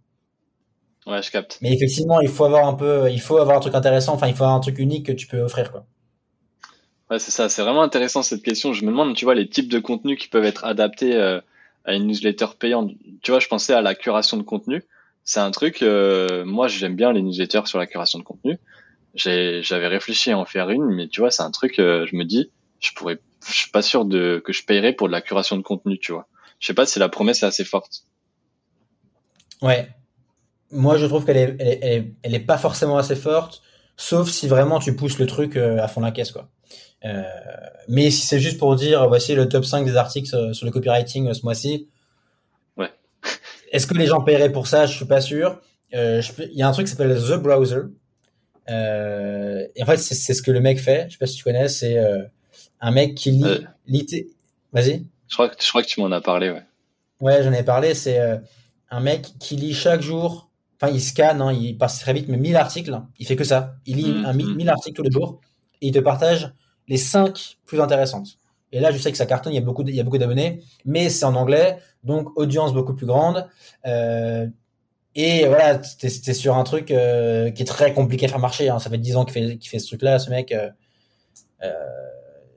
[1.05, 1.21] Ouais.
[1.21, 1.59] je capte.
[1.61, 4.35] Mais effectivement, il faut avoir un peu, il faut avoir un truc intéressant, enfin, il
[4.35, 5.85] faut avoir un truc unique que tu peux offrir, quoi.
[7.09, 7.49] Ouais, c'est ça.
[7.49, 8.73] C'est vraiment intéressant cette question.
[8.73, 11.41] Je me demande, tu vois, les types de contenus qui peuvent être adaptés euh,
[11.85, 12.91] à une newsletter payante.
[13.21, 14.83] Tu vois, je pensais à la curation de contenu
[15.23, 15.81] c'est un truc.
[15.81, 18.59] Euh, moi, j'aime bien les newsletters sur la curation de contenu.
[19.15, 21.79] J'avais réfléchi à en faire une, mais tu vois, c'est un truc.
[21.79, 25.07] Euh, je me dis, je pourrais, je suis pas sûr de que je payerais pour
[25.07, 26.27] de la curation de contenu, tu vois.
[26.59, 28.05] Je sais pas si la promesse est assez forte.
[29.61, 29.89] Ouais.
[30.71, 33.61] Moi, je trouve qu'elle est, elle est, elle est, pas forcément assez forte,
[33.95, 36.49] sauf si vraiment tu pousses le truc euh, à fond la caisse, quoi.
[37.05, 37.23] Euh,
[37.87, 41.33] mais si c'est juste pour dire, voici le top 5 des articles sur le copywriting
[41.33, 41.89] ce mois-ci,
[43.71, 44.85] est-ce que les gens paieraient pour ça?
[44.85, 45.59] Je suis pas sûr.
[45.93, 47.81] Euh, il y a un truc qui s'appelle The Browser.
[48.69, 51.05] Euh, et en fait, c'est ce que le mec fait.
[51.07, 51.67] Je sais pas si tu connais.
[51.67, 52.23] C'est euh,
[52.81, 54.27] un mec qui lit.
[54.71, 55.05] Vas-y.
[55.27, 56.63] Je crois, que, je crois que tu m'en as parlé, ouais.
[57.19, 57.93] Ouais, j'en ai parlé.
[57.93, 58.19] C'est
[58.89, 60.49] un mec qui lit chaque jour.
[60.81, 62.99] Enfin, il scanne, hein, il passe très vite, mais 1000 articles.
[63.19, 63.75] Il fait que ça.
[63.85, 64.69] Il lit mmh, un, 1000 mmh.
[64.69, 65.39] articles tous les jours
[65.81, 66.51] et il te partage
[66.87, 68.37] les 5 plus intéressantes.
[68.71, 71.25] Et là, je sais que ça cartonne, il y a beaucoup, beaucoup d'abonnés, mais c'est
[71.25, 73.47] en anglais, donc audience beaucoup plus grande.
[73.85, 74.47] Euh,
[75.15, 78.69] et voilà, c'était sur un truc euh, qui est très compliqué à faire marcher.
[78.69, 78.79] Hein.
[78.79, 80.51] Ça fait 10 ans qu'il fait, ce truc-là, ce mec.
[80.51, 80.69] Euh,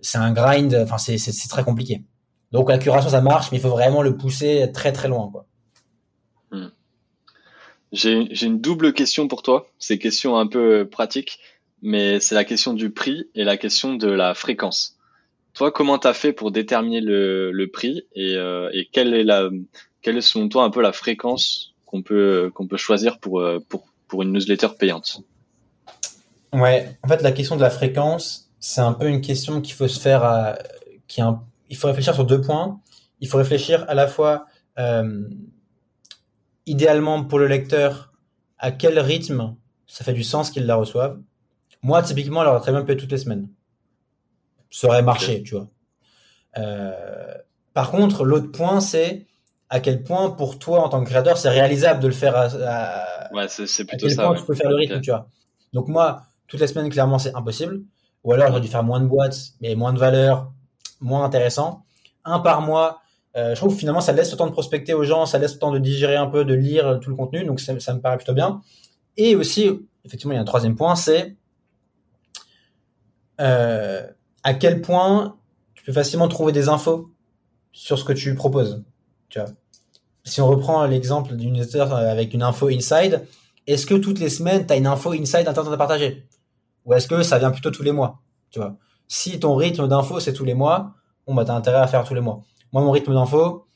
[0.00, 2.02] c'est un grind, enfin, c'est très compliqué.
[2.50, 5.28] Donc la curation, ça marche, mais il faut vraiment le pousser très très loin.
[5.30, 5.46] quoi.
[6.50, 6.68] Hmm.
[7.92, 9.68] J'ai une double question pour toi.
[9.78, 11.38] C'est question un peu pratique,
[11.82, 14.96] mais c'est la question du prix et la question de la fréquence.
[15.54, 20.64] Toi, comment tu as fait pour déterminer le, prix et, euh, quelle est selon toi
[20.64, 25.20] un peu la fréquence qu'on peut choisir pour euh, pour pour une newsletter payante?
[26.52, 29.88] Ouais, en fait la question de la fréquence, c'est un peu une question qu'il faut
[29.88, 30.58] se faire à,
[31.08, 31.20] qui
[31.68, 32.80] il faut réfléchir sur deux points.
[33.20, 34.46] Il faut réfléchir à la fois
[34.78, 35.28] euh,
[36.66, 38.12] idéalement pour le lecteur
[38.58, 41.18] à quel rythme ça fait du sens qu'il la reçoive.
[41.86, 43.48] Moi, typiquement, elle aurait très bien pu être toutes les semaines
[44.70, 45.68] ça aurait marché, tu vois.
[46.58, 47.34] Euh,
[47.74, 49.26] par contre, l'autre point, c'est
[49.68, 53.32] à quel point pour toi en tant que créateur, c'est réalisable de le faire à,
[53.32, 54.26] ouais, c'est plutôt à quel ça.
[54.26, 55.28] Point tu peux faire le rythme, tu vois.
[55.72, 57.82] Donc moi, toutes les semaines, clairement, c'est impossible.
[58.24, 60.52] Ou alors, j'aurais dû faire moins de boîtes, mais moins de valeur,
[61.00, 61.84] moins intéressant.
[62.24, 63.00] Un par mois.
[63.36, 65.54] Euh, je trouve que finalement, ça laisse le temps de prospecter aux gens, ça laisse
[65.54, 67.44] le temps de digérer un peu, de lire tout le contenu.
[67.44, 68.62] Donc, ça, ça me paraît plutôt bien.
[69.16, 69.70] Et aussi,
[70.04, 71.36] effectivement, il y a un troisième point, c'est
[73.40, 74.06] euh,
[74.42, 75.36] à quel point
[75.74, 77.10] tu peux facilement trouver des infos
[77.72, 78.84] sur ce que tu proposes.
[79.28, 79.48] Tu vois.
[80.24, 83.26] Si on reprend l'exemple d'une newsletter avec une info inside,
[83.66, 86.26] est-ce que toutes les semaines, tu as une info inside intéressante à partager?
[86.84, 88.76] Ou est-ce que ça vient plutôt tous les mois tu vois?
[89.08, 90.94] Si ton rythme d'info, c'est tous les mois,
[91.26, 92.42] bon, bah, tu as intérêt à faire tous les mois.
[92.72, 93.66] Moi, mon rythme d'info,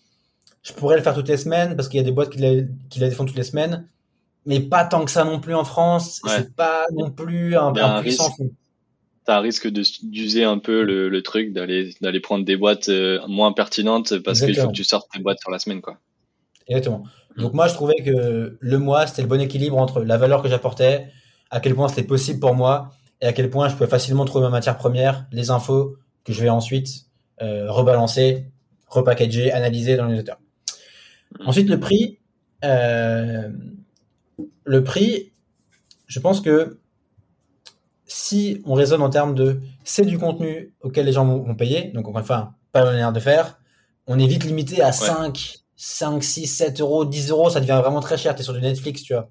[0.62, 3.11] je pourrais le faire toutes les semaines parce qu'il y a des boîtes qui, les
[3.11, 3.88] font toutes les semaines.
[4.46, 6.20] mais pas tant que ça non plus en France.
[6.27, 8.51] C'est pas non plus un, un, puissant fond.
[9.38, 14.40] Risque d'user un peu le, truc, d'aller d'aller prendre des boîtes euh, moins pertinentes parce
[14.40, 15.99] qu'il faut que tu sortes tes boîtes sur la semaine, quoi.
[16.66, 17.05] Exactement.
[17.37, 20.49] Donc moi, je trouvais que le mois, c'était le bon équilibre entre la valeur que
[20.49, 21.09] j'apportais,
[21.51, 22.90] à quel point c'était possible pour moi,
[23.21, 26.40] et à quel point je pouvais facilement trouver ma matière première, les infos que je
[26.43, 27.07] vais ensuite
[27.43, 28.47] euh, rebalancer,
[28.87, 30.35] repackager, analyser dans les newsletter.
[31.45, 32.19] Ensuite, le prix.
[32.64, 33.49] Euh,
[34.64, 35.33] le prix,
[36.07, 36.80] je pense que
[38.12, 42.09] si on raisonne en termes de c'est du contenu auquel les gens vont, payer, donc
[42.09, 43.61] encore une fois, pas la manière de faire,
[44.09, 48.01] on est vite limité à 5, 5, 6, 7 euros, 10 euros, ça devient vraiment
[48.01, 49.31] très cher, tu es sur du Netflix, tu vois.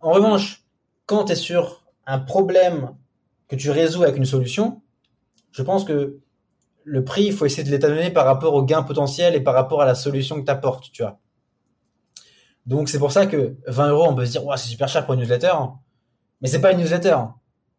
[0.00, 0.62] En revanche,
[1.06, 2.94] quand tu es sur un problème
[3.48, 4.82] que tu résous avec une solution,
[5.52, 6.18] je pense que
[6.84, 9.80] le prix, il faut essayer de l'étalonner par rapport au gain potentiel et par rapport
[9.80, 11.18] à la solution que tu apportes, tu vois.
[12.66, 15.06] Donc c'est pour ça que 20 euros, on peut se dire, ouais, c'est super cher
[15.06, 15.54] pour une newsletter,
[16.42, 17.16] mais c'est pas une newsletter,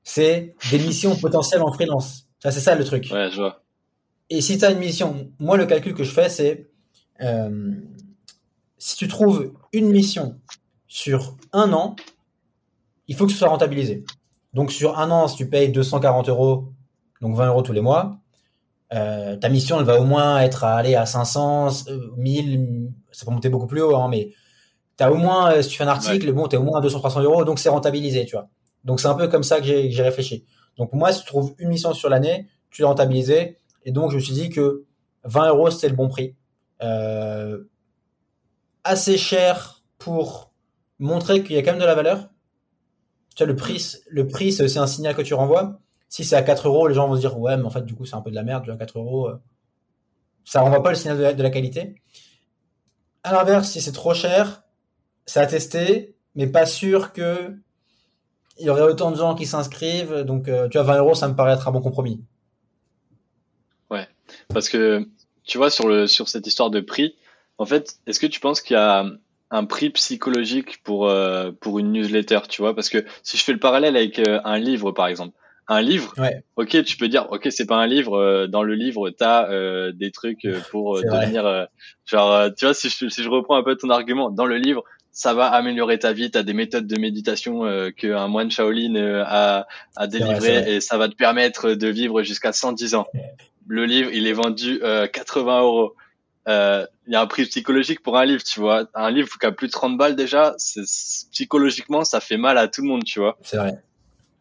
[0.08, 2.30] c'est des missions potentielles en freelance.
[2.40, 3.10] Ça, c'est ça le truc.
[3.12, 3.62] Ouais, je vois.
[4.30, 6.70] Et si tu as une mission, moi le calcul que je fais, c'est
[7.22, 7.74] euh,
[8.78, 10.40] si tu trouves une mission
[10.88, 11.98] sur un an,
[13.10, 14.06] il faut que ce soit rentabilisé.
[14.54, 16.70] Donc sur un an, si tu payes 240 euros,
[17.20, 18.18] donc 20 euros tous les mois,
[18.94, 21.84] euh, ta mission, elle va au moins être à aller à 500,
[22.16, 24.32] 1000, euh, ça peut monter beaucoup plus haut, hein, mais
[24.98, 26.82] tu as au moins, si tu fais un article, bon, tu es au moins à
[26.82, 28.48] 200, 300 euros, donc c'est rentabilisé, tu vois.
[28.88, 30.46] Donc c'est un peu comme ça que j'ai réfléchi.
[30.78, 34.16] Donc moi, si tu trouves une mission sur l'année, tu l'as rentabilisé, et donc je
[34.16, 34.86] me suis dit que
[35.26, 36.36] 20 euros, c'était le bon prix.
[36.82, 37.66] Euh,
[38.86, 40.54] assez cher pour
[41.00, 42.30] montrer qu'il y a quand même de la valeur.
[43.36, 45.82] Tu vois, le prix, le prix, c'est un signal que tu renvoies.
[46.08, 47.94] Si c'est à 4 euros, les gens vont se dire, ouais, mais en fait, du
[47.94, 49.28] coup, c'est un peu de la merde, 4 euros.
[49.28, 49.38] Euh,
[50.46, 51.96] ça renvoie pas le signal de la, qualité.
[53.24, 54.64] À l'inverse, si c'est trop cher,
[55.26, 57.54] c'est à tester, mais pas sûr que
[58.60, 60.22] il y aurait autant de gens qui s'inscrivent.
[60.22, 62.22] Donc, euh, tu vois, 20 euros, ça me paraît être un bon compromis.
[63.90, 64.08] Ouais,
[64.54, 65.08] parce que
[65.44, 67.16] tu vois, sur, le, sur cette histoire de prix,
[67.58, 69.06] en fait, est-ce que tu penses qu'il y a
[69.50, 72.76] un prix psychologique pour, euh, pour une newsletter, tu vois?
[72.76, 75.34] Parce que si je fais le parallèle avec un livre, par exemple,
[75.70, 76.14] un livre,
[76.56, 78.18] ok, tu peux dire, ok, c'est pas un livre.
[78.18, 81.68] Euh, dans le livre, t'as euh, des trucs euh, pour devenir,
[82.06, 84.84] genre, tu vois, si je, si je reprends un peu ton argument, dans le livre,
[85.18, 86.30] ça va améliorer ta vie.
[86.30, 87.64] T'as des méthodes de méditation
[87.98, 92.94] qu'un moine Shaolin a, a délivré et ça va te permettre de vivre jusqu'à 110
[92.94, 93.08] ans.
[93.68, 95.96] Le livre, il est vendu 80 euros.
[96.46, 98.88] Il y a un prix psychologique pour un livre, tu vois.
[98.94, 100.56] Un livre qui a plus de 30 balles déjà,
[101.32, 103.40] psychologiquement, ça fait mal à tout le monde, tu vois.
[103.42, 103.74] C'est vrai.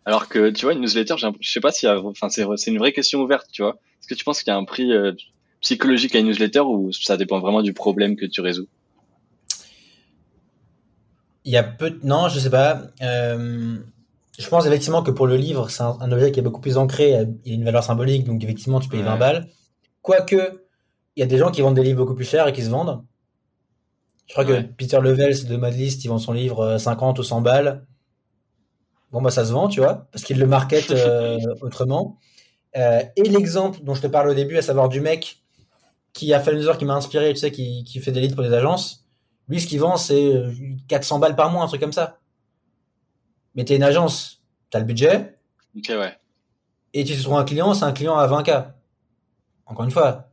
[0.05, 3.23] Alors que, tu vois, une newsletter, je sais pas si, enfin, c'est une vraie question
[3.23, 3.79] ouverte, tu vois.
[3.99, 5.12] Est-ce que tu penses qu'il y a un prix euh,
[5.62, 8.69] psychologique à une newsletter ou ça dépend vraiment du problème que tu résous?
[11.47, 12.83] Il y a peu, non, je sais pas.
[13.01, 13.79] Euh,
[14.39, 17.27] je pense effectivement que pour le livre, c'est un, objet qui est beaucoup plus ancré,
[17.45, 19.49] il a une valeur symbolique, donc effectivement, tu payes 20 balles.
[20.03, 20.65] Quoique,
[21.17, 22.69] il y a des gens qui vendent des livres beaucoup plus chers et qui se
[22.69, 23.03] vendent.
[24.27, 27.41] Je crois que Peter Levels de Madlist, il vend son livre 50 euh, ou 100
[27.41, 27.87] balles
[29.17, 32.19] bon bah ça se vend, tu vois, parce qu'il le market euh, autrement.
[32.77, 35.39] Euh, et l'exemple dont je te parle au début, à savoir du mec
[36.13, 38.35] qui a fait une heure qui m'a inspiré, tu sais, qui, qui fait des leads
[38.35, 39.06] pour des agences.
[39.49, 40.43] Lui, ce qu'il vend, c'est
[40.89, 42.19] 400 euh, balles par mois, un truc comme ça.
[43.55, 45.39] Mais t'es une agence, t'as le budget.
[45.77, 46.17] Ok, ouais.
[46.93, 48.73] Et tu te trouves un client, c'est un client à 20K.
[49.67, 50.29] Encore une fois,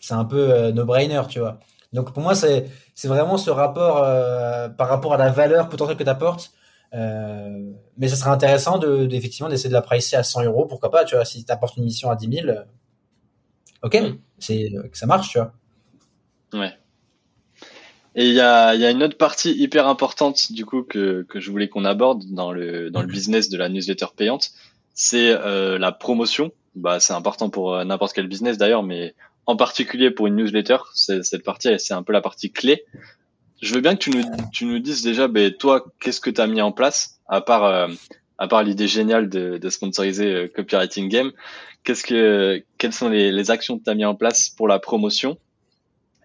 [0.00, 1.58] c'est un peu no-brainer, tu vois.
[1.92, 2.70] Donc pour moi, c'est
[3.04, 3.96] vraiment ce rapport
[4.76, 6.52] par rapport à la valeur potentielle que tu apportes
[6.94, 10.90] euh, mais ça serait intéressant de, effectivement d'essayer de la pricer à 100 euros, pourquoi
[10.90, 12.64] pas, tu vois, si tu apportes une mission à 10 000, euh,
[13.82, 14.18] ok, mm.
[14.38, 15.52] c'est euh, ça marche, tu vois.
[16.54, 16.72] Ouais.
[18.18, 21.38] Et il y a, y a, une autre partie hyper importante du coup que, que
[21.38, 24.50] je voulais qu'on aborde dans le, dans le business de la newsletter payante,
[24.92, 26.50] c'est euh, la promotion.
[26.74, 29.14] Bah, c'est important pour n'importe quel business d'ailleurs, mais
[29.46, 32.84] en particulier pour une newsletter, cette partie, c'est un peu la partie clé
[33.60, 36.40] je veux bien que tu nous, tu nous dises déjà, ben, toi, qu'est-ce que tu
[36.40, 37.88] as mis en place, à part, euh,
[38.38, 41.32] à part l'idée géniale de, de sponsoriser euh, Copywriting Game.
[41.84, 44.78] Qu'est-ce que, quelles sont les, les actions que tu as mis en place pour la
[44.78, 45.38] promotion?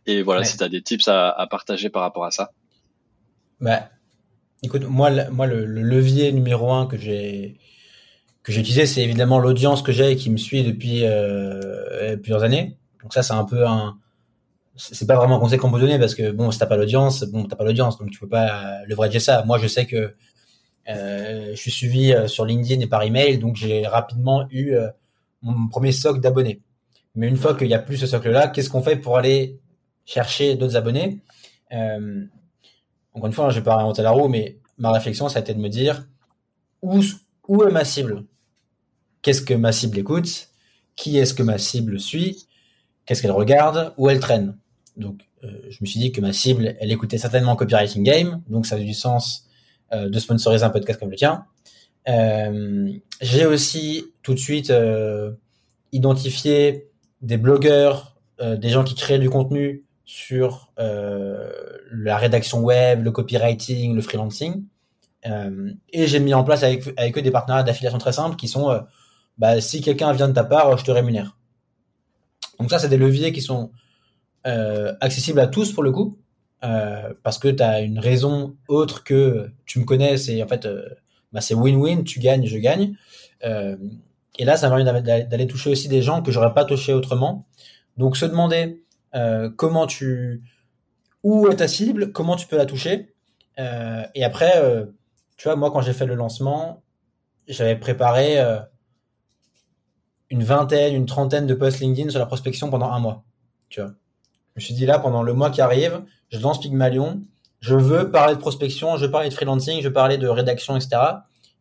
[0.05, 2.51] Et voilà, si tu as des tips à, à, partager par rapport à ça.
[3.61, 3.89] Bah,
[4.61, 7.57] écoute, moi, moi le, levier numéro un que j'ai
[8.43, 12.43] que j'ai utilisé, c'est évidemment l'audience que j'ai et qui me suit depuis euh, plusieurs
[12.43, 12.77] années.
[13.01, 13.97] Donc ça, c'est un peu un,
[14.75, 17.23] c'est pas vraiment un conseil qu'on peut donner parce que bon, si t'as pas l'audience,
[17.23, 19.43] bon, t'as pas l'audience, donc tu peux pas le leverager ça.
[19.45, 20.13] Moi, je sais que
[20.89, 24.89] euh, je suis suivi euh, sur LinkedIn et par email, donc j'ai rapidement eu euh,
[25.41, 26.61] mon premier socle d'abonnés.
[27.15, 29.59] Mais une fois qu'il y a plus ce socle-là, qu'est-ce qu'on fait pour aller
[30.05, 31.19] chercher d'autres abonnés.
[31.71, 32.25] Euh,
[33.13, 35.53] Encore une fois, je vais pas inventer la roue, mais ma réflexion, ça a été
[35.53, 36.07] de me dire
[36.81, 36.99] où,
[37.63, 38.25] est ma cible?
[39.21, 40.49] Qu'est-ce que ma cible écoute?
[40.95, 42.47] Qui est-ce que ma cible suit?
[43.05, 43.93] Qu'est-ce qu'elle regarde?
[43.97, 44.57] Où elle traîne?
[44.97, 48.65] Donc, euh, je me suis dit que ma cible, elle écoutait certainement Copywriting Game, donc
[48.65, 49.47] ça avait du sens
[49.93, 51.45] euh, de sponsoriser un podcast comme le tien.
[53.21, 54.73] J'ai aussi tout de suite
[55.93, 56.89] identifié
[57.21, 64.01] des blogueurs, des gens qui créent du contenu sur la rédaction web, le copywriting, le
[64.01, 64.63] freelancing.
[65.25, 68.83] et j'ai mis en place avec, avec eux des partenariats d'affiliation très simples qui sont
[69.37, 71.37] bah, si quelqu'un vient de ta part, je te rémunère.
[72.59, 73.71] Donc ça, c'est des leviers qui sont
[74.45, 76.19] euh, accessibles à tous pour le coup,
[76.63, 80.65] euh, parce que tu as une raison autre que tu me connais, c'est en fait,
[80.65, 80.87] euh,
[81.31, 82.95] bah, c'est win-win, tu gagnes, je gagne.
[83.41, 87.45] et là, ça me permet d'aller toucher aussi des gens que j'aurais pas touché autrement.
[87.97, 88.83] Donc se demander
[89.55, 90.43] comment tu,
[91.23, 93.13] où est ta cible, comment tu peux la toucher.
[93.57, 94.87] et après,
[95.37, 96.83] tu vois, moi quand j'ai fait le lancement,
[97.47, 98.39] j'avais préparé
[100.29, 103.23] une vingtaine, une trentaine de posts LinkedIn sur la prospection pendant un mois.
[103.69, 103.91] Tu vois.
[104.55, 107.21] Je me suis dit là, pendant le mois qui arrive, je lance Pygmalion,
[107.59, 110.75] je veux parler de prospection, je veux parler de freelancing, je veux parler de rédaction,
[110.75, 111.01] etc.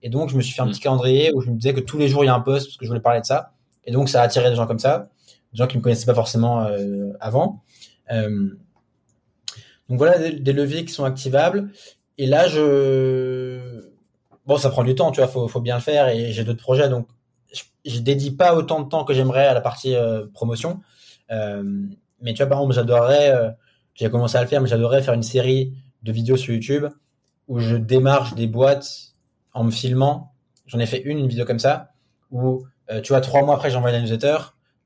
[0.03, 0.83] Et donc, je me suis fait un petit mm.
[0.83, 2.77] calendrier où je me disais que tous les jours, il y a un post parce
[2.77, 3.53] que je voulais parler de ça.
[3.85, 5.09] Et donc, ça a attiré des gens comme ça,
[5.53, 7.63] des gens qui me connaissaient pas forcément euh, avant.
[8.11, 8.51] Euh,
[9.89, 11.71] donc voilà des, leviers qui sont activables.
[12.19, 13.91] Et là, je...
[14.47, 16.63] Bon, ça prend du temps, tu vois, faut, faut bien le faire et j'ai d'autres
[16.63, 16.89] projets.
[16.89, 17.07] Donc,
[17.85, 20.81] je dédie pas autant de temps que j'aimerais à la partie euh, promotion.
[21.31, 21.63] Euh,
[22.21, 23.51] mais tu vois, par exemple, j'adorerais, euh,
[23.95, 26.87] j'ai commencé à le faire, mais j'adorerais faire une série de vidéos sur YouTube
[27.49, 29.15] où je démarche des boîtes
[29.53, 30.33] en me filmant.
[30.67, 31.93] J'en ai fait une, une vidéo comme ça,
[32.31, 32.65] où
[33.03, 34.37] tu vois, trois mois après, j'envoie la newsletter.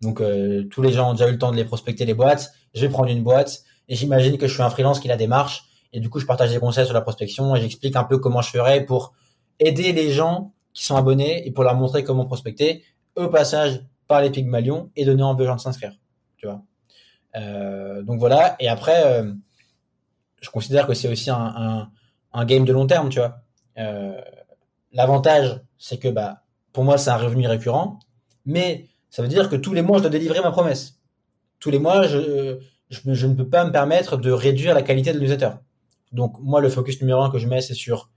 [0.03, 0.23] Donc,
[0.71, 2.53] tous les gens ont déjà eu le temps de les prospecter les boîtes.
[2.75, 5.65] Je vais prendre une boîte et j'imagine que je suis un freelance qui la démarche.
[5.93, 8.43] Et du coup, je partage des conseils sur la prospection et j'explique un peu comment
[8.43, 9.15] je ferais pour
[9.59, 14.21] aider les gens qui sont abonnés et pour leur montrer comment prospecter, au passage par
[14.21, 15.93] les Pygmalions et donner envie aux gens de s'inscrire.
[16.37, 16.63] Tu vois.
[17.37, 18.57] Euh, donc voilà.
[18.61, 19.33] Et après, euh,
[20.43, 21.91] je considère que c'est aussi un,
[22.33, 23.39] un, game de long terme, tu vois.
[23.79, 24.21] Euh,
[24.93, 27.99] L'avantage, c'est que bah, pour moi, c'est un revenu récurrent,
[28.47, 30.99] mais ça veut dire que tous les mois, je dois délivrer ma promesse.
[31.61, 32.59] Tous les mois, je,
[32.91, 35.61] je, ne peux pas me permettre de réduire la qualité de l'utilisateur.
[36.13, 38.11] Donc moi, le focus numéro un que je mets, c'est sur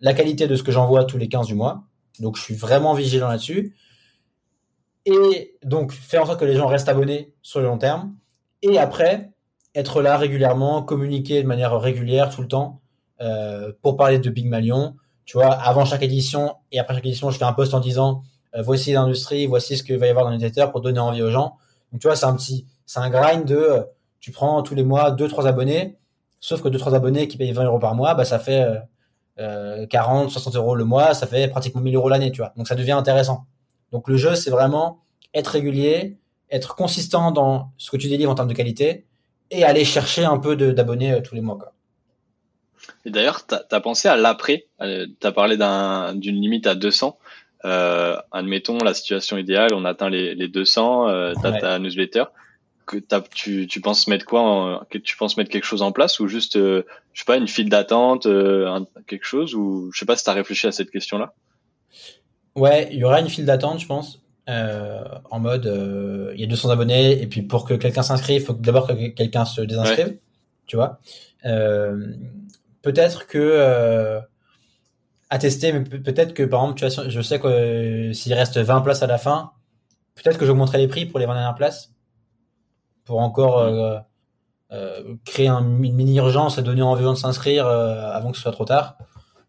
[0.00, 1.84] la qualité de ce que j'envoie tous les 15 du mois
[2.20, 3.74] donc, je suis vraiment vigilant là-dessus.
[5.06, 8.14] Et donc, faire en sorte que les gens restent abonnés sur le long terme.
[8.62, 9.32] Et après,
[9.74, 12.80] être là régulièrement, communiquer de manière régulière tout le temps
[13.20, 14.96] euh, pour parler de Big Malion.
[15.24, 18.22] Tu vois, avant chaque édition et après chaque édition, je fais un post en disant
[18.62, 21.56] voici l'industrie, voici ce qu'il va y avoir dans l'éditeur pour donner envie aux gens.
[21.92, 23.82] Donc, tu vois, c'est un grind de euh,
[24.20, 25.96] tu prends tous les mois deux, trois abonnés.
[26.40, 28.66] Sauf que deux, trois abonnés qui payent 20 euros par mois, bah, ça fait
[29.36, 32.52] 40, euh, 60 euros le mois, ça fait pratiquement 1000 euros l'année, tu vois.
[32.56, 33.46] Donc ça devient intéressant.
[33.92, 35.02] Donc le jeu, c'est vraiment
[35.34, 36.18] être régulier,
[36.50, 39.06] être consistant dans ce que tu délivres en termes de qualité
[39.50, 41.58] et aller chercher un peu d'abonnés euh, tous les mois.
[43.04, 44.66] Et d'ailleurs, tu as, pensé à l'après?
[44.80, 47.18] Euh, tu as parlé d'une limite à 200.
[47.64, 52.24] Euh, admettons la situation idéale, on atteint les, les 200, euh, tu as ta newsletter.
[52.86, 52.98] Que
[53.32, 56.56] tu, tu penses mettre quoi que tu penses mettre quelque chose en place ou juste
[56.56, 56.82] euh,
[57.14, 60.28] je sais pas une file d'attente euh, quelque chose ou je sais pas si tu
[60.28, 61.32] as réfléchi à cette question là
[62.56, 65.64] ouais il y aura une file d'attente je pense euh, en mode
[66.34, 69.08] il y a 200 abonnés et puis pour que quelqu'un s'inscrive il faut d'abord que
[69.08, 70.18] quelqu'un se désinscrive
[70.66, 71.00] tu vois.
[72.82, 74.20] Peut-être que
[75.30, 78.80] à tester mais peut-être que par exemple tu vois, je sais que s'il reste 20
[78.82, 79.52] places à la fin
[80.14, 81.94] peut-être que j'augmenterai les prix pour les 20 dernières places
[83.04, 83.98] pour encore euh,
[84.72, 88.52] euh, créer un, une mini-urgence et donner envie de s'inscrire euh, avant que ce soit
[88.52, 88.96] trop tard.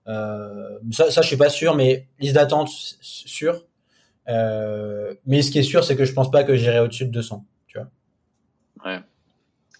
[0.05, 3.65] ça, ça, je suis pas sûr, mais liste d'attente, sûr.
[4.27, 7.45] mais ce qui est sûr, c'est que je pense pas que j'irai au-dessus de 200.
[7.67, 7.87] Tu vois.
[8.85, 8.99] Ouais.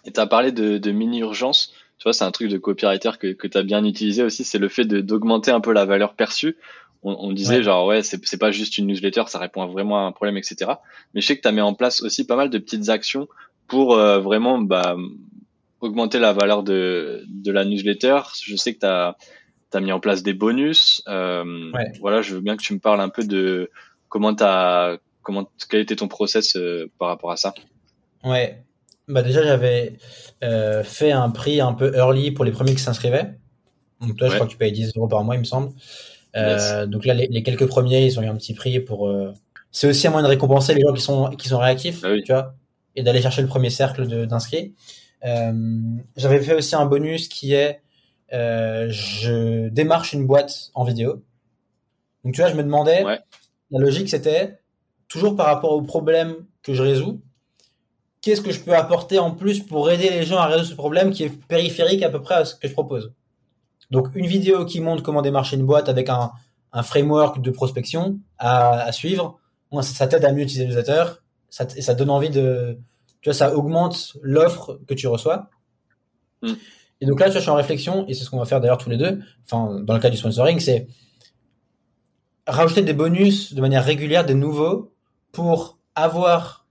[0.06, 1.74] Et tu as parlé de, de mini-urgence.
[1.98, 4.60] Tu vois, c'est un truc de copywriter que, que tu as bien utilisé aussi, c'est
[4.60, 6.58] le fait d'augmenter un peu la valeur perçue.
[7.04, 10.12] On, on disait genre ouais, c'est pas juste une newsletter, ça répond vraiment à un
[10.12, 10.72] problème, etc.
[11.14, 13.28] Mais je sais que tu as mis en place aussi pas mal de petites actions
[13.68, 14.96] pour euh, vraiment bah,
[15.82, 18.20] augmenter la valeur de, de la newsletter.
[18.44, 19.16] Je sais que tu as,
[19.74, 21.02] as, mis en place des bonus.
[21.08, 23.70] Euh, Voilà, je veux bien que tu me parles un peu de
[24.10, 27.54] comment tu as comment quel était ton process euh, par rapport à ça?
[28.24, 28.64] Ouais.
[29.08, 29.94] Bah déjà j'avais
[30.44, 33.38] euh, fait un prix un peu early pour les premiers qui s'inscrivaient.
[34.02, 35.72] Donc toi je crois que tu payes 10 euros par mois il me semble.
[36.36, 39.12] Euh, donc là les, les, quelques premiers ils ont eu un petit prix pour.
[39.72, 42.02] C'est aussi un moyen de récompenser les gens qui sont qui sont réactifs.
[42.04, 42.56] Ah tu vois
[42.96, 44.74] et d'aller chercher le premier cercle d'inscrits.
[45.26, 45.80] Euh,
[46.16, 47.82] J'avais fait aussi un bonus qui est
[48.34, 51.24] euh, je démarche une boîte en vidéo.
[52.24, 54.58] Donc tu vois, je me demandais, la logique c'était
[55.08, 57.22] toujours par rapport au problème que je résous,
[58.26, 61.12] qu'est-ce que je peux apporter en plus pour aider les gens à résoudre ce problème
[61.12, 63.14] qui est périphérique à peu près à ce que je propose.
[63.92, 66.32] Donc une vidéo qui montre comment démarcher une boîte avec un,
[66.82, 69.40] framework de prospection à, suivre,
[69.82, 72.78] ça, t'aide à mieux utiliser l'utilisateur, ça, ça donne envie de,
[73.22, 75.50] tu vois, ça augmente l'offre que tu reçois.
[76.42, 76.54] Mm.
[77.00, 78.60] Et donc là, tu vois, je suis en réflexion, et c'est ce qu'on va faire
[78.60, 80.88] d'ailleurs tous les deux, enfin, dans le cas du sponsoring, c'est
[82.46, 84.94] rajouter des bonus de manière régulière, des nouveaux,
[85.32, 86.65] pour avoir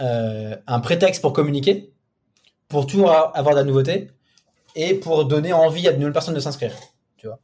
[0.00, 1.92] euh, un prétexte pour communiquer,
[2.68, 4.10] pour toujours avoir de la nouveauté,
[4.74, 6.74] et pour donner envie à de nouvelles personnes de s'inscrire.
[7.16, 7.38] Tu vois.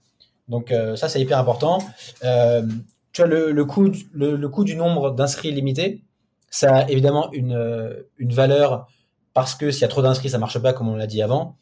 [0.49, 1.79] Donc euh, ça, c'est hyper important.
[2.25, 2.67] Euh,
[3.13, 6.03] tu le, coût, le coût du nombre d'inscrits limité,
[6.49, 8.89] ça a évidemment une, une valeur
[9.35, 11.57] parce que s'il y a trop d'inscrits, ça marche pas, comme on l'a dit avant.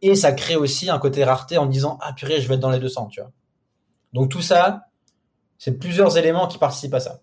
[0.00, 2.70] Et ça crée aussi un côté rareté en disant ah purée, je vais être dans
[2.70, 3.30] les 200, tu vois.
[4.12, 4.86] Donc tout ça,
[5.58, 7.20] c'est plusieurs éléments qui participent à ça.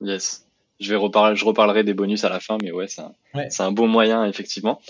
[0.00, 0.46] Yes.
[0.80, 3.72] Je vais reparler, je reparlerai des bonus à la fin, mais ouais, c'est un, un,
[3.72, 4.80] bon moyen effectivement.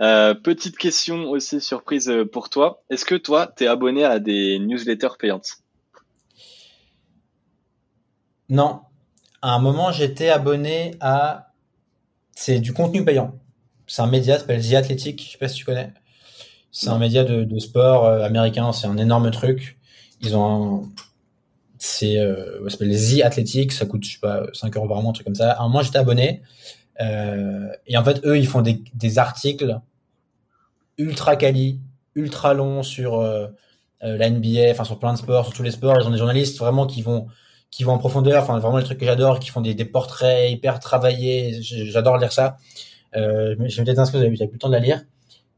[0.00, 2.82] Euh, petite question aussi surprise pour toi.
[2.90, 5.58] Est-ce que toi, tu es abonné à des newsletters payantes?
[8.48, 8.80] Non.
[9.42, 11.50] À un moment, j'étais abonné à
[12.32, 13.38] c'est du contenu payant
[13.86, 15.92] c'est un média, s'appelle The Athletic, je sais pas si tu connais.
[16.72, 19.78] C'est un média de, de sport euh, américain, c'est un énorme truc.
[20.22, 20.88] Ils ont un,
[21.84, 25.10] c'est, euh, ça s'appelle The Athletic, ça coûte, je sais pas, 5 euros par mois,
[25.10, 25.52] un truc comme ça.
[25.52, 26.40] Alors moi, j'étais abonné,
[27.00, 29.78] euh, et en fait, eux, ils font des, des articles
[30.96, 31.80] ultra quali,
[32.14, 33.48] ultra longs sur euh,
[34.02, 35.98] euh la NBA, enfin sur plein de sports, sur tous les sports.
[36.00, 37.26] Ils ont des journalistes vraiment qui vont
[37.70, 40.50] qui vont en profondeur, enfin vraiment les trucs que j'adore, qui font des, des portraits
[40.50, 41.60] hyper travaillés.
[41.60, 42.56] J'adore lire ça.
[43.16, 45.02] Euh, je vais peut-être inscrire, j'avais plus le temps de la lire.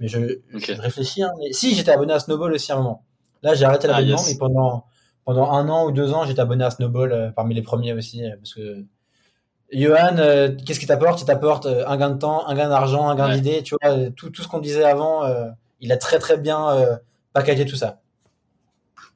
[0.00, 0.40] Mais je,
[0.80, 1.22] réfléchis.
[1.22, 3.04] Hein, mais si, j'étais abonné à Snowball aussi à un moment.
[3.42, 4.86] Là, j'ai arrêté ah, l'abonnement, mais pendant,
[5.26, 8.24] pendant un an ou deux ans, j'étais abonné à Snowball euh, parmi les premiers aussi.
[8.24, 8.84] Euh, parce que
[9.72, 11.20] Johan, euh, qu'est-ce qu'il t'apporte?
[11.20, 13.64] Il t'apporte un gain de temps, un gain d'argent, un gain d'idées.
[13.64, 15.24] Tu vois, tout, tout ce qu'on disait avant,
[15.80, 16.68] il a très très bien
[17.32, 18.00] packagé tout ça.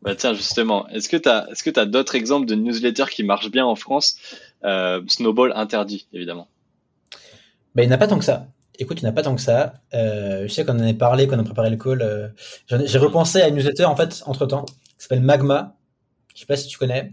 [0.02, 3.22] Bah tiens, justement, est-ce que tu as, est-ce que as d'autres exemples de newsletters qui
[3.22, 4.16] marchent bien en France?
[5.06, 6.48] Snowball interdit, évidemment.
[7.76, 8.48] Ben, il n'y en a pas tant que ça.
[8.80, 9.74] Écoute, il n'y en a pas tant que ça.
[9.92, 12.34] Je sais qu'on en a parlé, qu'on a préparé le call.
[12.66, 15.76] J'ai repensé à une newsletter, en fait, entre-temps, qui s'appelle Magma.
[16.34, 17.12] Je sais pas si tu connais.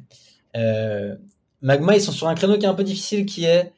[0.55, 1.15] Euh,
[1.61, 3.73] Magma, ils sont sur un créneau qui est un peu difficile, qui est...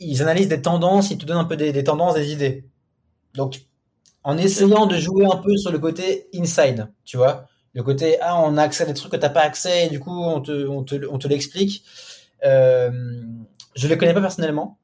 [0.00, 2.64] Ils analysent des tendances, ils te donnent un peu des, tendances, des idées.
[3.34, 3.62] Donc,
[4.24, 7.46] en essayant de jouer un peu sur le côté inside, tu vois.
[7.74, 9.90] Le côté, ah, on a accès à des trucs que tu n'as pas accès, et
[9.90, 11.84] du coup, on te, on te, on te l'explique.
[12.44, 13.22] Euh,
[13.74, 14.78] je les connais pas personnellement.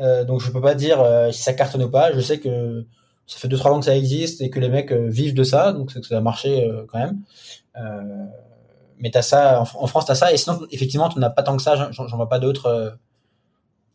[0.00, 2.12] Euh, donc je peux pas dire euh, si ça cartonne ou pas.
[2.12, 2.86] Je sais que
[3.26, 5.90] ça fait 2-3 ans que ça existe et que les mecs vivent de ça, donc
[5.90, 7.20] c'est que ça a marché quand même.
[9.02, 11.62] Mais t'as ça en, France, t'as ça et sinon effectivement tu n'as pas tant que
[11.62, 11.90] ça.
[11.92, 12.96] J'en vois pas d'autres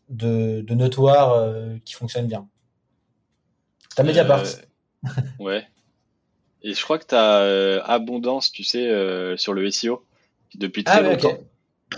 [0.08, 1.52] de, de notoires
[1.84, 2.46] qui fonctionnent bien.
[3.96, 4.44] T'as Mediapart.
[5.40, 5.66] ouais.
[6.62, 8.88] Et je crois que t'as Abondance, tu sais,
[9.36, 10.04] sur le SEO
[10.54, 11.38] depuis très ah, longtemps.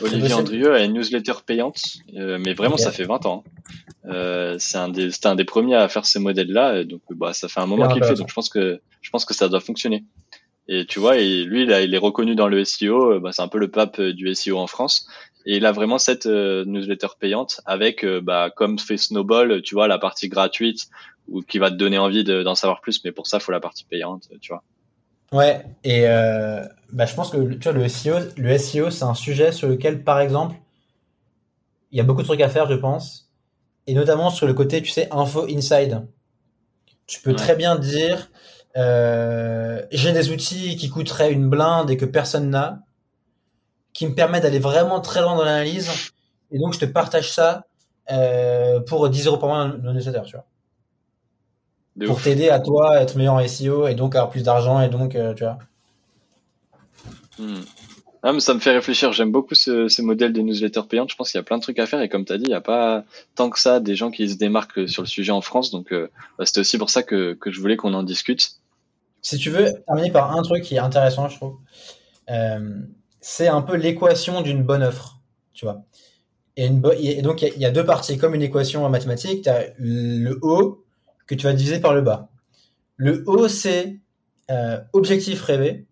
[0.01, 1.83] Olivier Andrieux a une newsletter payante,
[2.15, 3.45] euh, mais vraiment ça fait 20 ans.
[3.47, 3.67] Hein.
[4.07, 7.49] Euh, c'est un des, c'était un des premiers à faire ce modèle-là, donc bah ça
[7.49, 9.61] fait un moment qu'il le fait, donc je pense que je pense que ça doit
[9.61, 10.05] fonctionner.
[10.73, 13.43] Et tu vois, et lui il, il est reconnu dans le SEO, euh, bah, c'est
[13.43, 15.07] un peu le pape du SEO en France,
[15.45, 19.99] et il a vraiment cette newsletter payante avec, bah comme fait Snowball, tu vois la
[19.99, 20.89] partie gratuite
[21.29, 23.61] ou qui va te donner envie d'en savoir plus, mais pour ça il faut la
[23.61, 24.63] partie payante, tu vois.
[25.33, 29.15] Ouais, et euh, bah, je pense que tu vois, le SEO, le SEO, c'est un
[29.15, 30.57] sujet sur lequel, par exemple,
[31.93, 33.31] il y a beaucoup de trucs à faire, je pense,
[33.87, 36.07] et notamment sur le côté, tu sais, info inside.
[37.07, 38.31] Tu peux très bien dire,
[38.77, 39.50] euh,
[39.91, 42.81] j'ai des outils qui coûteraient une blinde et que personne n'a,
[43.93, 45.91] qui me permettent d'aller vraiment très loin dans l'analyse,
[46.51, 47.67] et donc je te partage ça
[48.11, 50.47] euh, pour 10 euros par mois dans le newsletter, tu vois
[52.07, 54.89] pour t'aider à toi à être meilleur en SEO et donc avoir plus d'argent et
[54.89, 55.59] donc euh, tu vois.
[57.39, 57.61] Hmm.
[58.23, 59.13] Ah, mais ça me fait réfléchir.
[59.13, 61.11] J'aime beaucoup ce, ce, modèle des newsletters payantes.
[61.11, 62.45] Je pense qu'il y a plein de trucs à faire et comme tu as dit,
[62.45, 65.33] il n'y a pas tant que ça des gens qui se démarquent sur le sujet
[65.33, 65.71] en France.
[65.71, 68.60] Donc euh, bah, c'était aussi pour ça que, que je voulais qu'on en discute.
[69.23, 71.59] Si tu veux terminer par un truc qui est intéressant, je trouve,
[72.31, 72.81] euh,
[73.21, 75.21] c'est un peu l'équation d'une bonne offre,
[75.53, 75.83] tu vois.
[76.57, 76.69] Et,
[77.23, 79.43] donc il y, a deux parties, comme une équation en mathématiques.
[79.43, 80.85] Tu as le haut
[81.27, 82.29] que tu vas diviser par le bas.
[82.97, 83.99] Le haut, c'est
[84.51, 85.87] euh, objectif rêvé.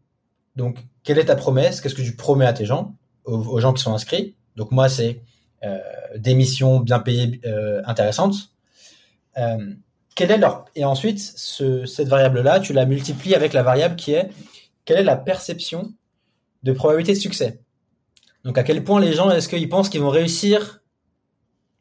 [0.57, 1.81] Donc, quelle est ta promesse?
[1.81, 5.23] Qu'est-ce que tu promets à tes gens, aux, gens qui sont inscrits Donc, moi, c'est
[5.65, 5.79] euh,
[6.17, 7.41] des missions bien payées,
[7.85, 8.53] intéressantes.
[10.19, 13.95] Quelle est leur et ensuite ce, cette variable là, tu la multiplies avec la variable
[13.95, 14.29] qui est
[14.85, 15.93] quelle est la perception
[16.65, 17.61] de probabilité de succès?
[18.43, 20.83] Donc à quel point les gens est-ce qu'ils pensent qu'ils vont réussir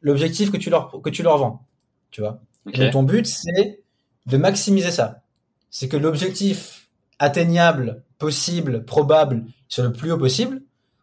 [0.02, 1.66] l'objectif que tu leur que tu leur vends,
[2.12, 2.40] tu vois?
[2.74, 3.82] Et ton but c'est
[4.26, 5.22] de maximiser ça.
[5.70, 10.62] C'est que l'objectif atteignable, possible, probable, soit le plus haut possible.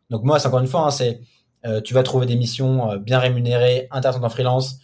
[0.10, 1.20] Donc moi, c'est encore une fois, hein, c'est
[1.66, 4.80] euh, tu vas trouver des missions euh, bien rémunérées, intéressantes en freelance.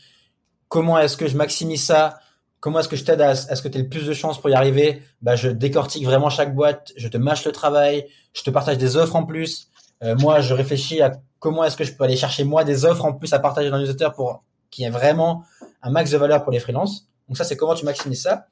[0.68, 2.20] Comment est-ce que je maximise ça
[2.62, 4.50] Comment est-ce que je t'aide à, ce que tu aies le plus de chances pour
[4.52, 5.02] y arriver?
[5.22, 8.96] Bah, Je décortique vraiment chaque boîte, je te mâche le travail, je te partage des
[8.96, 9.68] offres en plus.
[10.04, 13.04] Euh, moi, je réfléchis à comment est-ce que je peux aller chercher moi des offres
[13.04, 15.44] en plus à partager dans newsletter pour qu'il y ait vraiment
[15.82, 17.08] un max de valeur pour les freelances.
[17.28, 18.46] Donc ça, c'est comment tu maximises ça.